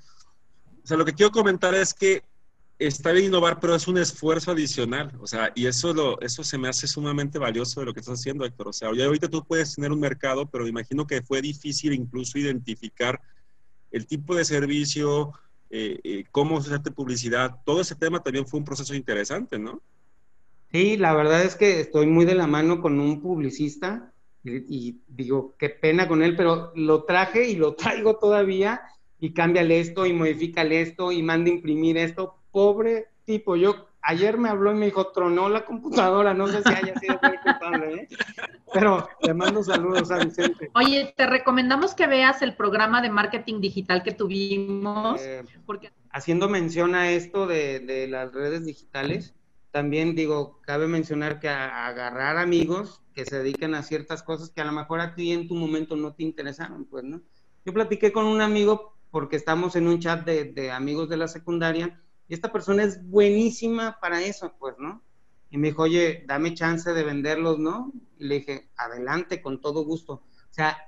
[0.82, 2.22] o sea, lo que quiero comentar es que
[2.78, 6.58] está bien innovar, pero es un esfuerzo adicional, o sea, y eso, lo, eso se
[6.58, 8.68] me hace sumamente valioso de lo que estás haciendo, Héctor.
[8.68, 13.20] O sea, ahorita tú puedes tener un mercado, pero imagino que fue difícil incluso identificar
[13.90, 15.32] el tipo de servicio,
[15.70, 19.82] eh, eh, cómo hacerte publicidad, todo ese tema también fue un proceso interesante, ¿no?
[20.74, 25.54] Sí, la verdad es que estoy muy de la mano con un publicista y, digo,
[25.56, 28.82] qué pena con él, pero lo traje y lo traigo todavía
[29.20, 32.40] y cámbiale esto y modifícale esto y manda imprimir esto.
[32.50, 36.74] Pobre tipo, yo ayer me habló y me dijo, tronó la computadora, no sé si
[36.74, 38.08] haya sido muy culpable, ¿eh?
[38.72, 40.72] pero le mando saludos a Vicente.
[40.74, 45.20] Oye, te recomendamos que veas el programa de marketing digital que tuvimos.
[45.22, 45.92] Eh, porque...
[46.10, 49.34] Haciendo mención a esto de, de las redes digitales,
[49.74, 54.64] también digo, cabe mencionar que agarrar amigos que se dediquen a ciertas cosas que a
[54.64, 57.20] lo mejor a ti en tu momento no te interesaron, pues, ¿no?
[57.66, 62.00] Yo platiqué con un amigo porque estamos en un chat de, amigos de la secundaria
[62.28, 65.02] y esta persona es buenísima para eso, pues, ¿no?
[65.50, 67.90] Y me dijo, oye, dame chance de venderlos, ¿no?
[68.16, 70.12] Y le dije, adelante, con todo gusto.
[70.12, 70.78] O sea,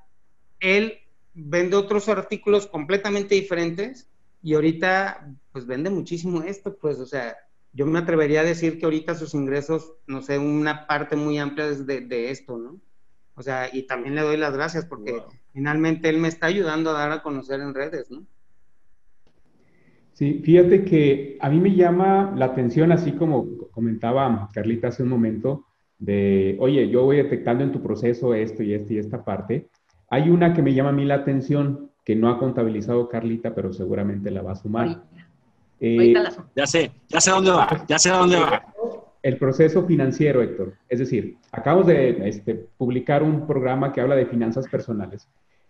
[0.61, 1.01] él
[1.35, 4.09] vende otros artículos completamente diferentes
[4.44, 7.37] y ahorita, pues, vende muchísimo esto, pues, o sea,
[7.77, 11.69] yo me atrevería a decir que ahorita sus ingresos, no sé, una parte muy amplia
[11.69, 12.81] es de, esto, ¿no?
[13.35, 16.95] O sea, y también le doy las gracias porque finalmente él me está ayudando a
[16.95, 18.25] dar a conocer en redes, ¿no?
[20.15, 25.11] Sí, fíjate que a mí me llama la atención, así como comentaba Carlita hace un
[25.11, 25.67] momento,
[25.99, 29.69] de, oye, yo voy detectando en tu proceso esto y esto y esta parte.
[30.09, 33.75] Hay una que me llama a mí la atención, que no ha contabilizado Carlita, pero
[33.75, 35.03] seguramente la va a sumar.
[35.81, 36.15] Eh,
[36.55, 38.65] ya sé, ya sé dónde va, ya sé dónde va.
[39.23, 40.75] El proceso financiero, Héctor.
[40.89, 45.29] Es decir, acabamos de este, publicar un programa que habla de finanzas personales,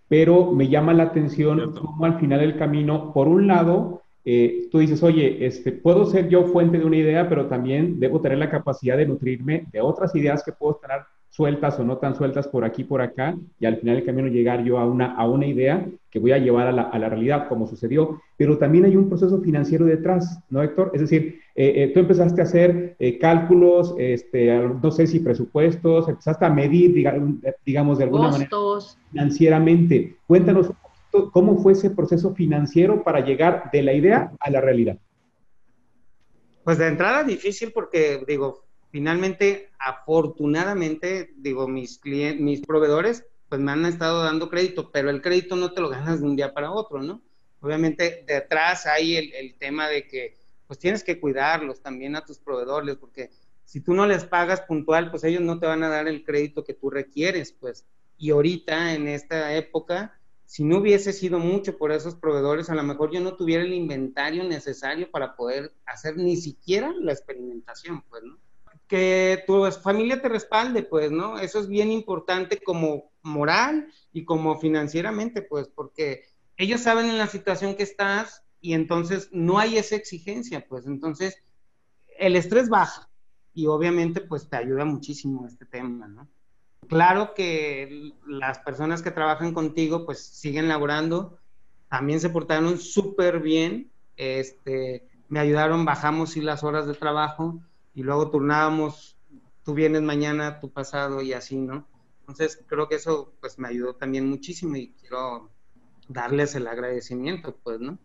[0.09, 4.79] pero me llama la atención cómo al final del camino, por un lado, eh, tú
[4.79, 8.51] dices, oye, este, puedo ser yo fuente de una idea, pero también debo tener la
[8.51, 12.65] capacidad de nutrirme de otras ideas que puedo tener sueltas o no tan sueltas por
[12.65, 15.87] aquí, por acá, y al final del camino llegar yo a una, a una idea
[16.11, 18.21] que voy a llevar a la, a la realidad, como sucedió.
[18.37, 20.91] Pero también hay un proceso financiero detrás, ¿no, Héctor?
[20.95, 26.09] Es decir, eh, eh, tú empezaste a hacer eh, cálculos, este, no sé si presupuestos,
[26.09, 26.93] empezaste a medir,
[27.65, 28.51] digamos, de alguna manera
[29.11, 30.17] financieramente.
[30.27, 34.61] Cuéntanos un poquito cómo fue ese proceso financiero para llegar de la idea a la
[34.61, 34.99] realidad.
[36.63, 38.66] Pues de entrada difícil porque, digo,
[38.97, 45.21] finalmente, afortunadamente, digo, mis clientes, mis proveedores, pues me han estado dando crédito, pero el
[45.21, 47.21] crédito no te lo ganas de un día para otro, ¿no?
[47.61, 52.97] Obviamente, detrás hay el, tema de que, pues tienes que cuidarlos también a tus proveedores,
[52.97, 53.29] porque
[53.67, 56.65] si tú no les pagas puntual, pues ellos no te van a dar el crédito
[56.65, 57.85] que tú requieres, pues.
[58.17, 62.83] Y ahorita, en esta época, si no hubiese sido mucho por esos proveedores, a lo
[62.83, 68.23] mejor yo no tuviera el inventario necesario para poder hacer ni siquiera la experimentación, pues,
[68.23, 68.39] ¿no?
[68.89, 71.39] Que tu familia te respalde, pues, ¿no?
[71.39, 76.25] Eso es bien importante como moral y como financieramente, pues, porque
[76.57, 81.43] ellos saben en la situación que estás y entonces no hay esa exigencia, pues, entonces
[82.19, 83.09] el estrés baja
[83.53, 86.29] y obviamente, pues, te ayuda muchísimo este tema, ¿no?
[86.89, 91.39] Claro que las personas que trabajan contigo, pues, siguen laborando,
[91.89, 97.61] también se portaron súper bien, este, me ayudaron, bajamos y las horas de trabajo,
[97.97, 99.17] y luego turnábamos,
[99.65, 101.89] tú vienes mañana, tú pasado y así, ¿no?
[102.21, 105.51] Entonces creo que eso pues me ayudó también muchísimo y quiero
[106.07, 107.99] darles el agradecimiento, pues, ¿no?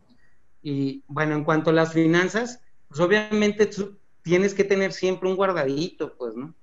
[0.64, 5.36] Y bueno, en cuanto a las finanzas, pues obviamente tú tienes que tener siempre un
[5.36, 6.56] guardadito, pues, ¿no?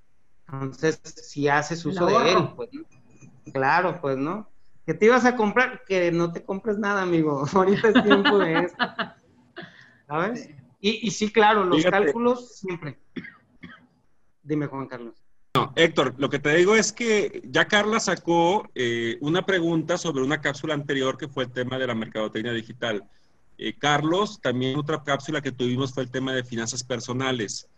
[0.50, 2.82] Entonces, si haces uso de él, pues, ¿no?
[3.52, 4.48] Claro, pues, ¿no?
[4.86, 7.44] Que te ibas a comprar, que no te compres nada, amigo.
[7.52, 8.76] Ahorita es tiempo de eso.
[10.06, 10.48] ¿Sabes?
[10.80, 12.98] Y, sí, claro, los cálculos siempre.
[14.42, 15.14] Dime, Juan Carlos.
[15.54, 20.22] No, Héctor, lo que te digo es que ya Carla sacó eh, una pregunta sobre
[20.22, 23.02] una cápsula anterior que fue el tema de la mercadotecnia digital.
[23.56, 27.68] Eh, Carlos, también otra cápsula que tuvimos fue el tema de finanzas personales.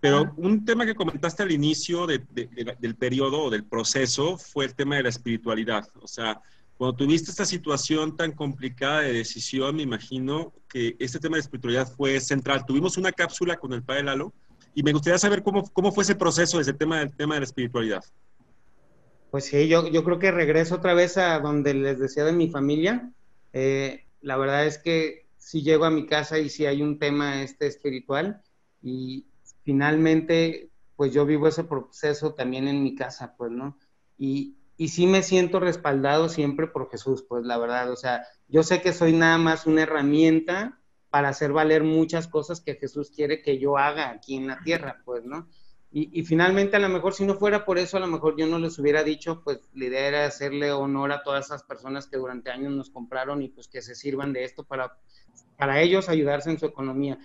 [0.00, 4.96] Pero un tema que comentaste al inicio del periodo o del proceso fue el tema
[4.96, 5.88] de la espiritualidad.
[6.00, 6.40] O sea,
[6.76, 11.90] cuando tuviste esta situación tan complicada de decisión, me imagino que este tema de espiritualidad
[11.96, 12.66] fue central.
[12.66, 14.34] Tuvimos una cápsula con el padre Lalo
[14.74, 17.46] y me gustaría saber cómo, cómo fue ese proceso, ese tema del tema de la
[17.46, 18.04] espiritualidad.
[19.30, 22.48] Pues sí, yo, yo creo que regreso otra vez a donde les decía de mi
[22.48, 23.10] familia.
[23.54, 27.42] Eh, la verdad es que si llego a mi casa y si hay un tema
[27.42, 28.42] este espiritual
[28.82, 29.24] y
[29.64, 33.78] finalmente pues yo vivo ese proceso también en mi casa, pues, ¿no?
[34.18, 38.62] Y, y sí me siento respaldado siempre por Jesús, pues la verdad, o sea, yo
[38.62, 43.40] sé que soy nada más una herramienta para hacer valer muchas cosas que Jesús quiere
[43.40, 45.48] que yo haga aquí en la tierra, pues, ¿no?
[45.98, 48.58] Y, finalmente, a lo mejor, si no fuera por eso, a lo mejor yo no
[48.58, 52.50] les hubiera dicho, pues la idea era hacerle honor a todas esas personas que durante
[52.50, 54.98] años nos compraron y pues que se sirvan de esto para,
[55.56, 57.18] para ellos ayudarse en su economía.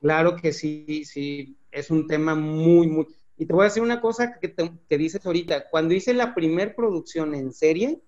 [0.00, 4.00] Claro que sí, sí, es un tema muy, muy, y te voy a decir una
[4.00, 5.68] cosa que, dices ahorita.
[5.70, 8.00] Cuando hice la primer producción en serie,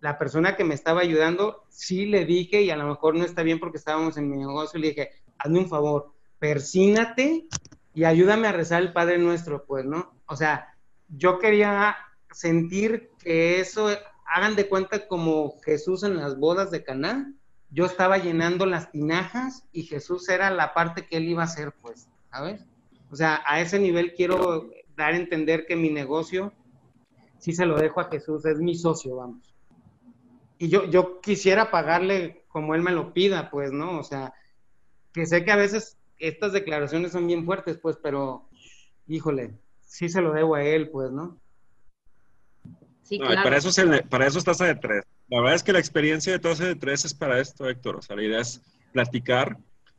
[0.00, 3.42] la persona que me estaba ayudando, sí le dije, y a lo mejor no está
[3.42, 7.46] bien porque estábamos en mi negocio, le dije, hazme un favor, persínate
[7.94, 10.12] y ayúdame a rezar el Padre Nuestro, pues, ¿no?
[10.26, 10.74] O sea,
[11.08, 11.96] yo quería
[12.32, 13.88] sentir que eso,
[14.26, 17.32] hagan de cuenta como Jesús en las bodas de Caná,
[17.70, 21.72] yo estaba llenando las tinajas y Jesús era la parte que él iba a hacer,
[21.80, 22.64] pues, ¿sabes?
[23.10, 26.52] O sea, a ese nivel quiero dar a entender que mi negocio
[27.38, 29.54] sí se lo dejo a Jesús, es mi socio, vamos.
[30.58, 33.98] Y yo, yo quisiera pagarle como él me lo pida, pues, ¿no?
[33.98, 34.34] O sea,
[35.12, 38.48] que sé que a veces estas declaraciones son bien fuertes, pues, pero,
[39.06, 41.38] híjole, sí se lo debo a él, pues, ¿no?
[43.02, 43.42] Sí, claro.
[43.42, 43.70] para, eso
[44.10, 45.04] para eso estás de tres.
[45.28, 47.96] La verdad es que la experiencia de tasa de tres es para esto, Héctor.
[47.96, 48.60] O sea, la idea es
[48.92, 49.56] platicar.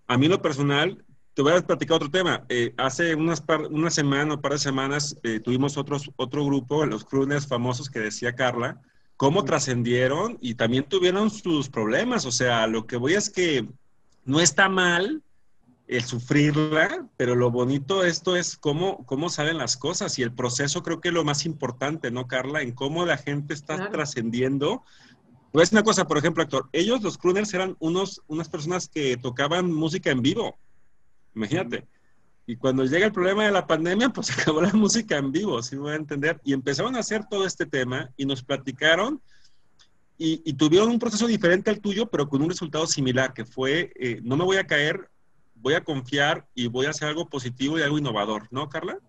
[0.08, 1.04] A mí lo personal,
[1.40, 2.44] te voy a platicar otro tema.
[2.50, 7.06] Eh, hace unas una semana o par de semanas eh, tuvimos otros, otro grupo, los
[7.06, 8.82] crooners famosos que decía Carla,
[9.16, 12.26] cómo trascendieron y también tuvieron sus problemas.
[12.26, 13.66] O sea, lo que voy es que
[14.26, 15.24] no está mal
[15.88, 20.34] el sufrirla, pero lo bonito de esto es cómo, cómo salen las cosas y el
[20.34, 22.64] proceso creo que es lo más importante, ¿no, Carla?
[22.64, 24.84] En cómo la gente está trascendiendo.
[25.54, 29.72] Pues una cosa, por ejemplo, actor, ellos, los crooners, eran unos, unas personas que tocaban
[29.72, 30.60] música en vivo
[31.36, 31.88] Imagínate.
[32.46, 35.76] Y cuando llega el problema de la pandemia, pues acabó la música en vivo, si
[35.76, 36.42] me voy a entender.
[36.44, 39.22] Y empezaron a hacer todo este tema y nos platicaron
[40.22, 44.20] y, tuvieron un proceso diferente al tuyo, pero con un resultado similar, que fue, eh,
[44.22, 45.10] no me voy a caer,
[45.56, 49.00] voy a confiar y voy a hacer algo positivo y algo innovador, ¿no, Carla?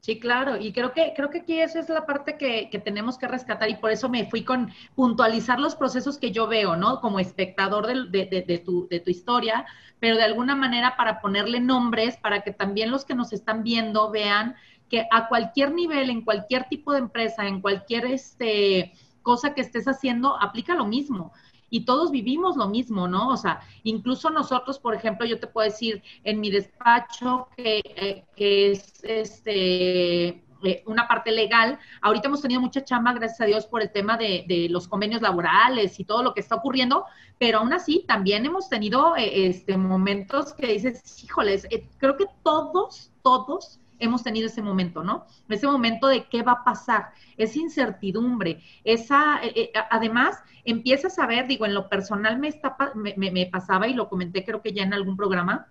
[0.00, 3.18] Sí, claro, y creo que, creo que aquí esa es la parte que, que, tenemos
[3.18, 7.00] que rescatar y por eso me fui con puntualizar los procesos que yo veo, ¿no?
[7.00, 9.66] Como espectador de, de, de, tu, de tu historia,
[9.98, 14.10] pero de alguna manera para ponerle nombres, para que también los que nos están viendo
[14.10, 14.54] vean
[14.88, 19.86] que a cualquier nivel, en cualquier tipo de empresa, en cualquier este, cosa que estés
[19.88, 21.32] haciendo, aplica lo mismo
[21.70, 23.30] y todos vivimos lo mismo, ¿no?
[23.30, 28.24] O sea, incluso nosotros, por ejemplo, yo te puedo decir en mi despacho que, eh,
[28.36, 31.78] es este eh, una parte legal.
[32.00, 35.22] Ahorita hemos tenido mucha chamba, gracias a Dios, por el tema de, de, los convenios
[35.22, 37.04] laborales y todo lo que está ocurriendo,
[37.38, 41.66] pero aún así también hemos tenido eh, este, momentos que dices, híjoles,
[41.98, 45.26] creo que todos, todos hemos tenido ese momento, ¿no?
[45.48, 51.26] Ese momento de qué va a pasar, esa incertidumbre, esa, eh, eh, además, empiezas a
[51.26, 54.82] ver, digo, en lo personal me, está, me, pasaba y lo comenté creo que ya
[54.82, 55.68] en algún programa,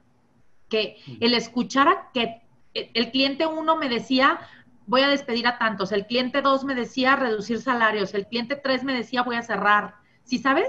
[0.69, 2.41] que el escuchar a que
[2.73, 4.39] el cliente uno me decía,
[4.85, 8.83] voy a despedir a tantos, el cliente dos me decía reducir salarios, el cliente tres
[8.83, 10.67] me decía voy a cerrar, ¿sí sabes?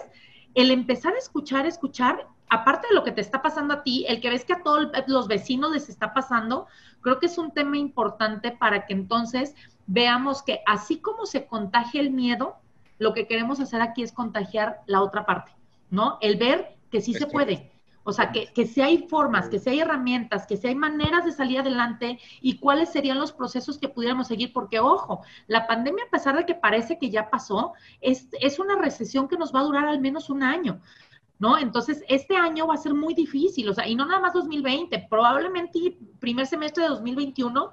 [0.54, 4.20] El empezar a escuchar, escuchar, aparte de lo que te está pasando a ti, el
[4.20, 6.66] que ves que a todos los vecinos les está pasando,
[7.00, 9.54] creo que es un tema importante para que entonces
[9.86, 12.56] veamos que así como se contagia el miedo,
[12.98, 15.52] lo que queremos hacer aquí es contagiar la otra parte,
[15.90, 16.18] ¿no?
[16.20, 17.72] El ver que sí se puede.
[18.04, 21.26] O sea, que, que si hay formas, que si hay herramientas, que si hay maneras
[21.26, 26.04] de salir adelante y cuáles serían los procesos que pudiéramos seguir, porque ojo, la pandemia,
[26.04, 29.60] a pesar de que parece que ya pasó, es, es una recesión que nos va
[29.60, 30.80] a durar al menos un año.
[31.38, 31.58] ¿No?
[31.58, 35.06] Entonces, este año va a ser muy difícil, o sea, y no nada más 2020,
[35.08, 37.70] probablemente primer semestre de 2021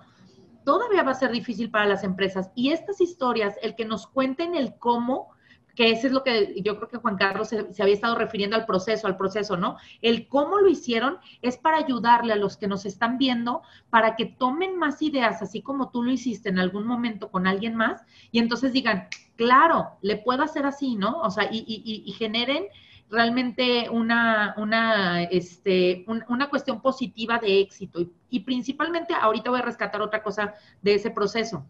[0.66, 2.52] todavía va a ser difícil para las empresas.
[2.56, 5.30] Y estas historias, el que nos cuenten el cómo,
[5.76, 8.66] que ese es lo que yo creo que Juan Carlos se, había estado refiriendo al
[8.66, 9.78] proceso, al proceso, ¿no?
[10.02, 14.26] El cómo lo hicieron es para ayudarle a los que nos están viendo, para que
[14.26, 18.40] tomen más ideas, así como tú lo hiciste en algún momento con alguien más, y
[18.40, 21.22] entonces digan, claro, le puedo hacer así, ¿no?
[21.22, 22.66] O sea, y, y, y generen
[23.10, 28.00] realmente una, una, este, una cuestión positiva de éxito.
[28.30, 31.66] Y, principalmente ahorita voy a rescatar otra cosa de ese proceso.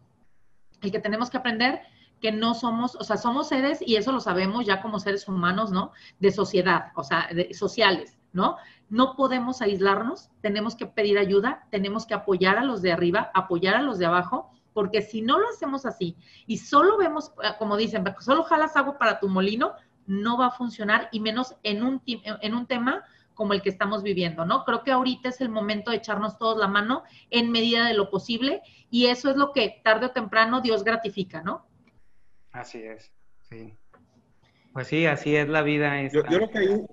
[0.82, 1.82] El que tenemos que aprender
[2.22, 5.72] que no somos, o sea, somos seres, y eso lo sabemos ya como seres humanos,
[5.72, 5.92] ¿no?
[6.20, 8.58] De sociedad, o sea, de, sociales, ¿no?
[8.90, 13.76] No podemos aislarnos, tenemos que pedir ayuda, tenemos que apoyar a los de arriba, apoyar
[13.76, 17.78] a los de abajo, porque si no lo hacemos así y solo vemos, eh, como
[17.78, 19.74] dicen, solo jalas agua para tu molino,
[20.08, 23.04] no va a funcionar y menos en un, en un tema
[23.36, 24.64] como el que estamos viviendo, ¿no?
[24.66, 28.10] Creo que ahorita es el momento de echarnos todos la mano en medida de lo
[28.10, 31.68] posible y eso es lo que tarde o temprano Dios gratifica, ¿no?
[32.52, 33.12] Así es,
[33.50, 33.78] sí.
[34.74, 36.02] Pues sí, así es la vida.
[36.10, 36.86] Yo, creo que ahí,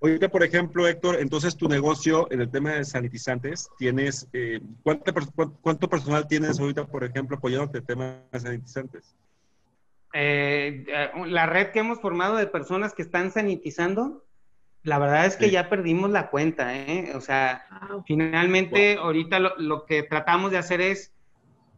[0.00, 5.88] ahorita, por ejemplo, Héctor, entonces tu negocio en el tema de sanitizantes, tienes, eh, ¿cuánto,
[5.88, 9.14] personal tienes ahorita, por ejemplo, apoyándote el tema de sanitizantes?
[10.12, 14.24] Eh, eh, la red que hemos formado de personas que están sanitizando,
[14.82, 17.12] la verdad es que ya perdimos la cuenta, ¿eh?
[17.14, 17.66] O sea,
[18.06, 21.12] finalmente ahorita lo, lo, que tratamos de hacer es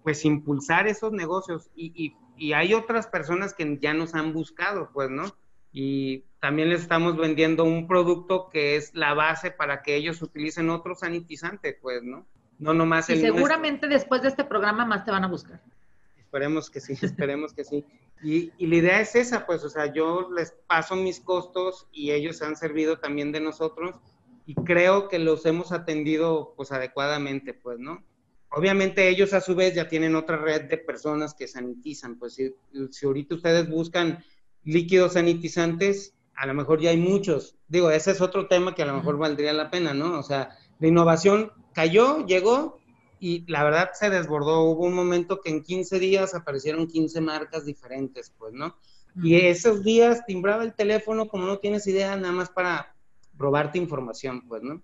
[0.02, 5.10] pues impulsar esos negocios y, y, hay otras personas que ya nos han buscado, pues,
[5.10, 5.24] ¿no?
[5.70, 10.68] Y también les estamos vendiendo un producto que es la base para que ellos utilicen
[10.68, 12.26] otro sanitizante, pues, ¿no?
[12.58, 15.60] No nomás y seguramente después de este programa más te van a buscar.
[16.18, 17.84] Esperemos que sí, esperemos que sí.
[18.22, 22.12] Y, y, la idea es esa, pues, o sea, yo les paso mis costos y
[22.12, 23.96] ellos se han servido también de nosotros
[24.46, 28.04] y creo que los hemos atendido, pues, adecuadamente, pues, ¿no?
[28.54, 32.18] Obviamente ellos a su vez ya tienen otra red de personas que sanitizan.
[32.18, 34.22] Pues si, ahorita ustedes buscan
[34.62, 37.56] líquidos sanitizantes, a lo mejor ya hay muchos.
[37.68, 40.18] Digo, ese es otro tema que a lo mejor valdría la pena, ¿no?
[40.18, 42.78] O sea, la innovación cayó, llegó
[43.22, 44.64] y la verdad se desbordó.
[44.64, 48.76] Hubo un momento que en 15 días aparecieron 15 marcas diferentes, pues, ¿no?
[49.22, 52.96] Y esos días timbraba el teléfono como no tienes idea, nada más para
[53.38, 54.82] robarte información, pues, ¿no?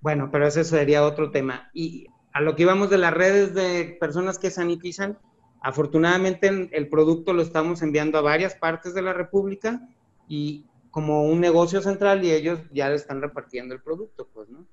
[0.00, 1.68] Bueno, pero ese sería otro tema.
[1.74, 5.18] Y a lo que íbamos de las redes de personas que sanitizan,
[5.60, 9.88] afortunadamente el producto lo estamos enviando a varias partes de la República
[10.28, 14.64] y como un negocio central y ellos ya le están repartiendo el producto, pues, ¿no?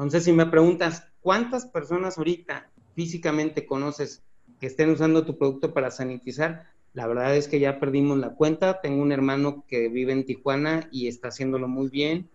[0.00, 4.24] Entonces, si me preguntas, ¿cuántas personas ahorita físicamente conoces
[4.58, 6.64] que estén usando tu producto para sanitizar?
[6.94, 8.80] La verdad es que ya perdimos la cuenta.
[8.80, 12.30] Tengo un hermano que vive en Tijuana y está haciéndolo muy bien.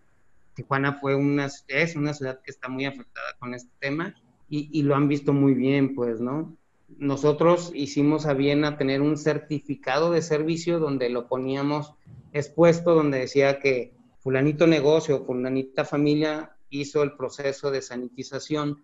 [0.54, 4.14] Tijuana fue una, es una ciudad que está muy afectada con este tema
[4.48, 6.56] y, lo han visto muy bien, pues, ¿no?
[6.98, 11.94] Nosotros hicimos a bien a tener un certificado de servicio donde lo poníamos
[12.32, 18.82] expuesto, donde decía que fulanito negocio, fulanita familia hizo el proceso de sanitización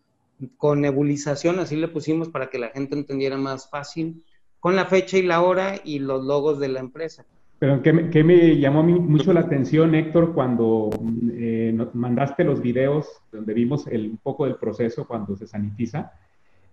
[0.56, 4.24] con nebulización, así le pusimos para que la gente entendiera más fácil,
[4.60, 7.24] con la fecha y la hora y los logos de la empresa.
[7.58, 10.90] Pero ¿qué me, llamó mucho la atención, Héctor, cuando
[11.32, 16.12] eh, mandaste los videos donde vimos el, un poco del proceso cuando se sanitiza?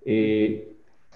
[0.03, 0.73] Eh,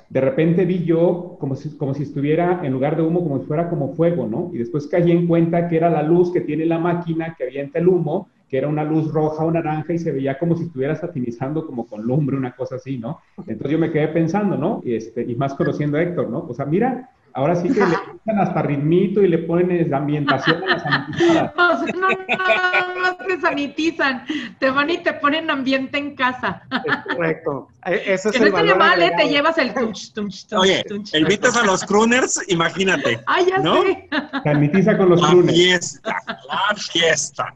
[0.10, 3.48] de repente vi yo como si, como si estuviera en lugar de humo, como si
[3.48, 4.52] fuera como fuego, ¿no?
[4.54, 7.80] Y después caí en cuenta que era la luz que tiene la máquina que avienta
[7.80, 10.96] el humo, que era una luz roja o naranja y se veía como si estuviera
[10.96, 13.20] satinizando como con lumbre, una cosa así, ¿no?
[13.36, 14.80] Entonces yo me quedé pensando, ¿no?
[14.86, 16.46] Y, este, y más conociendo a Héctor, ¿no?
[16.48, 20.68] O sea, mira, Ahora sí que le quitan hasta ritmito y le ponen ambientación a
[20.68, 21.54] las sanitizadas.
[21.94, 24.26] No, no, no, te sanitizan,
[24.60, 26.62] te van y te ponen ambiente en casa.
[27.10, 27.70] correcto.
[27.86, 29.12] E, eso es que no estaría mal, ¿eh?
[29.18, 30.62] Te llevas el tunch, tunch, tunch.
[30.62, 33.20] Oye, invitas a los crooners, imagínate.
[33.26, 33.82] Ay, ya ¿no?
[33.84, 34.10] sé.
[34.44, 35.56] Sanitiza con los la crooners.
[35.58, 37.56] fiesta, la fiesta.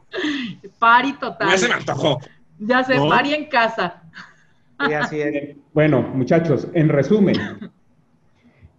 [0.78, 1.50] Pari total.
[1.50, 2.20] Ya se me antojó.
[2.58, 3.08] Ya sé, ¿No?
[3.08, 4.02] pari en casa.
[4.86, 5.56] Sí, así es.
[5.72, 7.70] Bueno, muchachos, en resumen,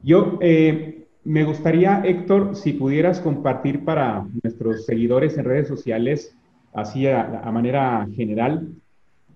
[0.04, 6.36] yo eh, me gustaría, Héctor, si pudieras compartir para nuestros seguidores en redes sociales,
[6.74, 8.70] así a, a manera general,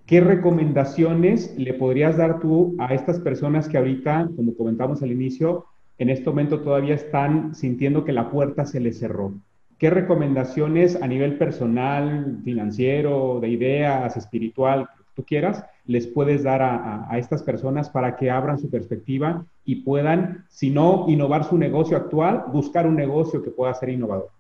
[0.05, 5.65] ¿qué recomendaciones le podrías dar tú a estas personas que ahorita, como comentamos al inicio,
[5.97, 9.33] en este momento todavía están sintiendo que la puerta se les cerró?
[9.77, 17.07] ¿Qué recomendaciones a nivel personal, financiero, de ideas, espiritual, tú quieras, les puedes dar a,
[17.17, 22.45] estas personas para que abran su perspectiva y puedan, si no innovar su negocio actual,
[22.47, 24.31] buscar un negocio que pueda ser innovador?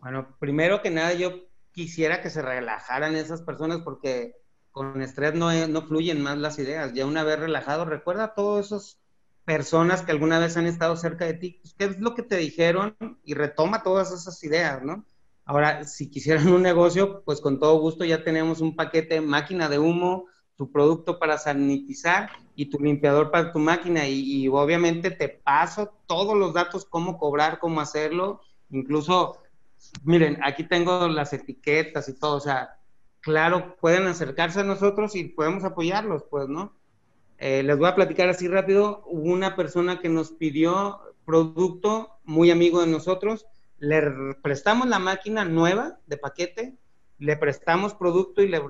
[0.00, 1.32] Bueno, primero que nada, yo
[1.72, 4.34] quisiera que se relajaran esas personas porque
[4.70, 6.92] con estrés no, no fluyen más las ideas.
[6.94, 8.98] Ya una vez relajado, recuerda a todas esas
[9.44, 12.36] personas que alguna vez han estado cerca de ti, pues, ¿qué es lo que te
[12.36, 12.96] dijeron?
[13.24, 15.04] Y retoma todas esas ideas, ¿no?
[15.46, 19.78] Ahora, si quisieran un negocio, pues con todo gusto ya tenemos un paquete máquina de
[19.78, 20.26] humo,
[20.56, 24.06] tu producto para sanitizar y tu limpiador para tu máquina.
[24.08, 28.40] Y, obviamente te paso todos los datos, cómo cobrar, cómo hacerlo
[28.70, 29.38] Incluso,
[30.04, 32.78] miren, aquí tengo las etiquetas y todo, o sea,
[33.20, 36.72] claro, pueden acercarse a nosotros y podemos apoyarlos, pues, ¿no?
[37.38, 39.02] Eh, les voy a platicar así rápido.
[39.06, 43.46] Hubo una persona que nos pidió producto, muy amigo de nosotros,
[43.78, 44.02] le
[44.42, 46.76] prestamos la máquina nueva de paquete,
[47.18, 48.62] le prestamos producto y le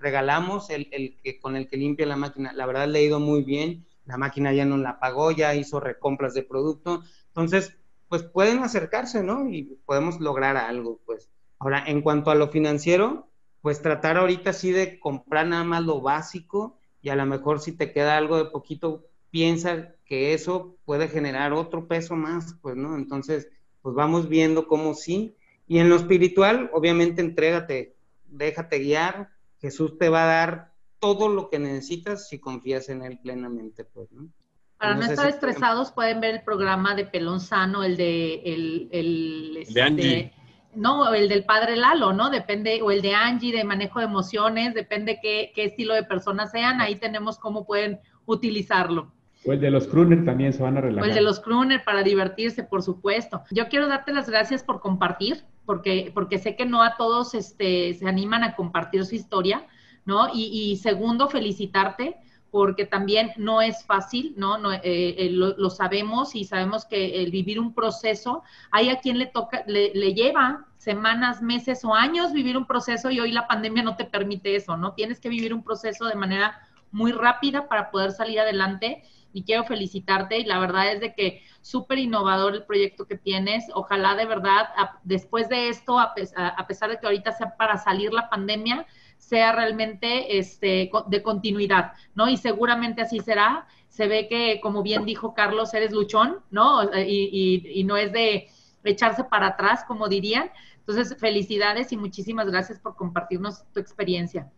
[0.00, 0.88] regalamos el,
[1.22, 2.52] que con el que limpia la máquina.
[2.52, 5.80] La verdad le ha ido muy bien, la máquina ya no la pagó, ya hizo
[5.80, 7.02] recompras de producto.
[7.28, 7.76] Entonces,
[8.08, 9.48] pues pueden acercarse, ¿no?
[9.48, 11.30] Y podemos lograr algo, pues.
[11.58, 13.28] Ahora, en cuanto a lo financiero,
[13.62, 17.72] pues tratar ahorita sí de comprar nada más lo básico y a lo mejor si
[17.72, 22.94] te queda algo de poquito, piensa que eso puede generar otro peso más, pues, ¿no?
[22.94, 23.48] Entonces,
[23.84, 25.36] pues vamos viendo cómo sí.
[25.68, 29.28] Y en lo espiritual, obviamente, entrégate, déjate guiar,
[29.60, 34.10] Jesús te va a dar todo lo que necesitas si confías en Él plenamente, pues,
[34.10, 34.30] ¿no?
[34.78, 38.36] Para no, estar estresados, pueden ver el programa de Pelón Sano, el de...
[38.36, 40.32] El, el, de Angie.
[40.74, 42.30] no, el del padre Lalo, ¿no?
[42.30, 46.52] Depende, o el de Angie, de manejo de emociones, depende qué, qué estilo de personas
[46.52, 49.12] sean, ahí tenemos cómo pueden utilizarlo.
[49.46, 51.04] O el de los crooner también se van a relajar.
[51.04, 53.42] O el de los crooner para divertirse, por supuesto.
[53.50, 57.94] Yo quiero darte las gracias por compartir porque, porque sé que no a todos este,
[57.94, 59.66] se animan a compartir su historia,
[60.04, 60.28] ¿no?
[60.34, 62.16] Y, segundo, felicitarte
[62.50, 64.58] porque también no es fácil, ¿no?
[64.58, 69.18] no eh, eh, lo, sabemos y sabemos que el vivir un proceso, hay a quien
[69.18, 73.48] le toca, le, le, lleva semanas, meses o años vivir un proceso y hoy la
[73.48, 74.92] pandemia no te permite eso, ¿no?
[74.92, 76.60] Tienes que vivir un proceso de manera
[76.92, 79.02] muy rápida para poder salir adelante
[79.34, 83.64] y quiero felicitarte y la verdad es de que súper innovador el proyecto que tienes.
[83.74, 84.68] Ojalá de verdad,
[85.02, 88.86] después de esto, a, pesar de que ahorita sea para salir la pandemia,
[89.18, 92.28] sea realmente este, de continuidad, ¿no?
[92.28, 93.66] Y seguramente así será.
[93.88, 96.84] Se ve que, como bien dijo Carlos, eres luchón, ¿no?
[96.96, 98.48] Y, y no es de
[98.84, 100.50] echarse para atrás, como dirían.
[100.78, 104.50] Entonces, felicidades y muchísimas gracias por compartirnos tu experiencia.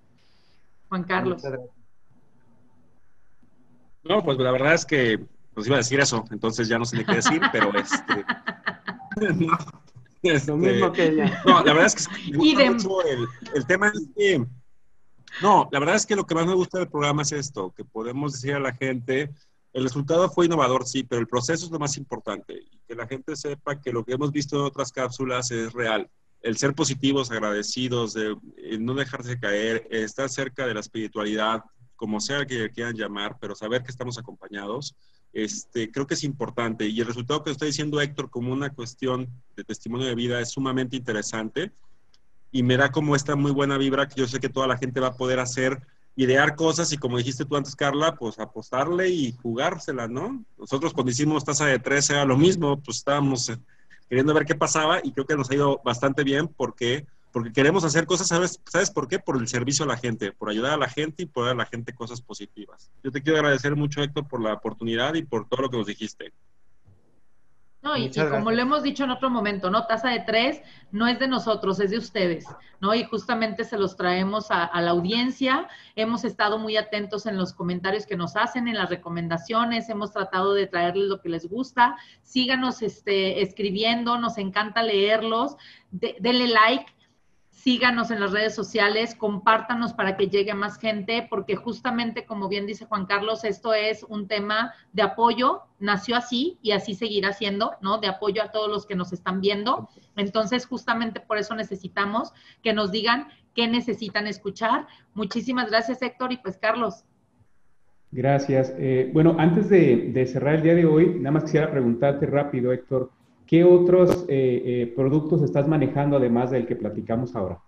[0.88, 1.42] Juan Carlos.
[4.08, 6.98] No, pues la verdad es que pues iba a decir eso, entonces ya no sé
[6.98, 8.24] ni qué decir, pero este.
[9.34, 9.56] no,
[10.22, 11.42] este, Lo mismo que ella.
[11.46, 14.46] No, la verdad es que me gusta mucho el, el, tema es que.
[15.40, 17.84] No, la verdad es que lo que más me gusta del programa es esto, que
[17.84, 19.32] podemos decir a la gente,
[19.72, 23.06] el resultado fue innovador, sí, pero el proceso es lo más importante y que la
[23.06, 26.08] gente sepa que lo que hemos visto en otras cápsulas es real.
[26.40, 28.36] El ser positivos, agradecidos, de,
[28.78, 31.64] no dejarse caer, estar cerca de la espiritualidad,
[31.96, 34.94] como sea que quieran llamar, pero saber que estamos acompañados,
[35.32, 36.86] este, creo que es importante.
[36.86, 40.50] Y el resultado que está diciendo Héctor como una cuestión de testimonio de vida es
[40.50, 41.72] sumamente interesante
[42.50, 45.00] y me da como esta muy buena vibra que yo sé que toda la gente
[45.00, 45.80] va a poder hacer,
[46.14, 50.42] idear cosas y como dijiste tú antes, Carla, pues apostarle y jugársela, ¿no?
[50.56, 53.52] Nosotros cuando hicimos tasa de tres era lo mismo, pues estábamos
[54.08, 57.06] queriendo ver qué pasaba y creo que nos ha ido bastante bien porque
[57.36, 58.62] porque queremos hacer cosas, ¿sabes?
[58.64, 59.18] ¿sabes por qué?
[59.18, 61.58] Por el servicio a la gente, por ayudar a la gente y por dar a
[61.58, 62.90] la gente cosas positivas.
[63.04, 65.86] Yo te quiero agradecer mucho, Héctor, por la oportunidad y por todo lo que nos
[65.86, 66.32] dijiste.
[67.82, 69.86] No, y, como lo hemos dicho en otro momento, ¿no?
[69.86, 70.62] Tasa de tres
[70.92, 72.46] no es de nosotros, es de ustedes,
[72.80, 72.94] ¿no?
[72.94, 75.68] Y justamente se los traemos a, a, la audiencia.
[75.94, 80.54] Hemos estado muy atentos en los comentarios que nos hacen, en las recomendaciones, hemos tratado
[80.54, 81.96] de traerles lo que les gusta.
[82.22, 85.56] Síganos este, escribiendo, nos encanta leerlos.
[85.90, 86.95] denle like,
[87.66, 92.64] síganos en las redes sociales, compártanos para que llegue más gente, porque justamente, como bien
[92.64, 97.72] dice Juan Carlos, esto es un tema de apoyo, nació así y así seguirá siendo,
[97.80, 97.98] ¿no?
[97.98, 99.88] De apoyo a todos los que nos están viendo.
[100.14, 104.86] Entonces, justamente por eso necesitamos que nos digan qué necesitan escuchar.
[105.14, 107.02] Muchísimas gracias, Héctor, y pues Carlos.
[108.12, 108.72] Gracias.
[108.78, 112.72] Eh, bueno, antes de, de cerrar el día de hoy, nada más quisiera preguntarte rápido,
[112.72, 113.10] Héctor.
[113.46, 117.60] ¿Qué otros eh, eh, productos estás manejando además del que platicamos ahora?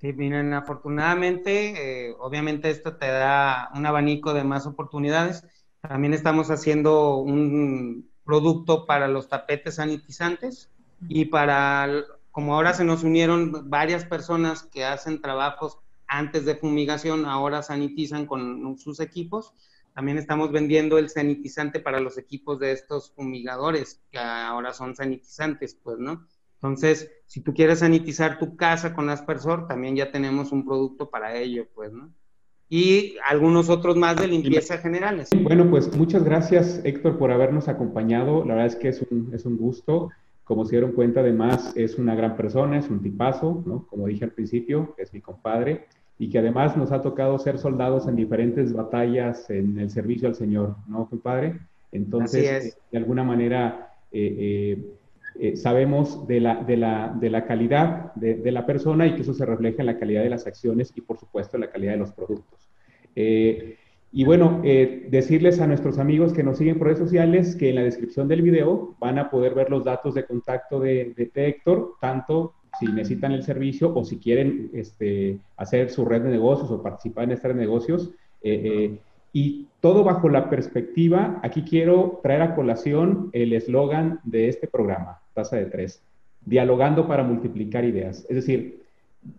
[0.00, 5.44] Sí, miren, afortunadamente, eh, obviamente esto te da un abanico de más oportunidades.
[5.80, 10.70] También estamos haciendo un producto para los tapetes sanitizantes
[11.08, 11.88] y para,
[12.30, 18.24] como ahora se nos unieron varias personas que hacen trabajos antes de fumigación, ahora sanitizan
[18.24, 19.52] con sus equipos.
[19.98, 25.74] También estamos vendiendo el sanitizante para los equipos de estos fumigadores, que ahora son sanitizantes,
[25.74, 26.24] pues, ¿no?
[26.54, 31.36] Entonces, si tú quieres sanitizar tu casa con aspersor, también ya tenemos un producto para
[31.36, 32.12] ello, pues, ¿no?
[32.68, 35.30] Y algunos otros más de limpieza generales.
[35.42, 38.44] Bueno, pues muchas gracias, Héctor, por habernos acompañado.
[38.44, 40.10] La verdad es que es un, es un gusto.
[40.44, 43.88] Como se dieron cuenta, además, es una gran persona, es un tipazo, ¿no?
[43.88, 45.88] Como dije al principio, es mi compadre
[46.18, 50.34] y que además nos ha tocado ser soldados en diferentes batallas en el servicio al
[50.34, 51.60] Señor, ¿no, compadre?
[51.92, 54.78] Entonces, eh, de alguna manera, eh,
[55.38, 59.32] eh, sabemos de la, de la, de la calidad de, la persona y que eso
[59.32, 61.98] se refleja en la calidad de las acciones y, por supuesto, en la calidad de
[61.98, 62.68] los productos.
[64.10, 67.82] Y bueno, decirles a nuestros amigos que nos siguen por redes sociales que en la
[67.82, 72.54] descripción del video van a poder ver los datos de contacto de, de Héctor, tanto
[72.78, 77.24] si necesitan el servicio o si quieren este, hacer su red de negocios o participar
[77.24, 78.10] en esta red de negocios.
[79.32, 85.20] Y todo bajo la perspectiva, aquí quiero traer a colación el eslogan de este programa,
[85.34, 86.02] Tasa de Tres,
[86.44, 88.26] dialogando para multiplicar ideas.
[88.28, 88.82] Es decir,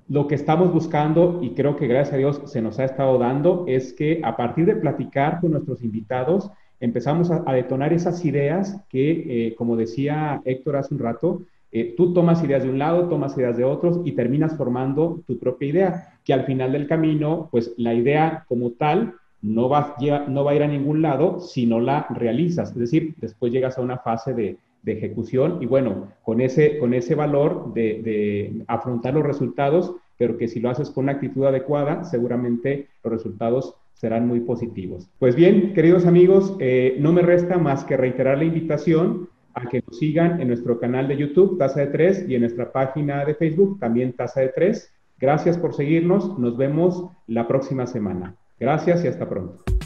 [0.08, 3.66] lo que estamos buscando, y creo que gracias a Dios se nos ha estado dando,
[3.68, 9.48] es que a partir de platicar con nuestros invitados, empezamos a, detonar esas ideas que,
[9.48, 11.42] eh, como decía Héctor hace un rato,
[11.72, 15.38] eh, tú tomas ideas de un lado, tomas ideas de otros y terminas formando tu
[15.38, 20.56] propia idea, que al final del camino, pues la idea como tal no va, a
[20.56, 22.72] ir a ningún lado si no la realizas.
[22.72, 27.14] Es decir, después llegas a una fase de, ejecución y bueno, con ese, con ese
[27.14, 32.88] valor de, afrontar los resultados, pero que si lo haces con una actitud adecuada, seguramente
[33.04, 35.08] los resultados serán muy positivos.
[35.20, 39.84] Pues bien, queridos amigos, eh, no me resta más que reiterar la invitación a que
[39.86, 43.36] nos sigan en nuestro canal de YouTube, Tasa de Tres, y en nuestra página de
[43.36, 44.93] Facebook, también Tasa de Tres.
[45.20, 46.38] Gracias por seguirnos.
[46.39, 48.36] Nos vemos la próxima semana.
[48.60, 49.79] Gracias y hasta pronto.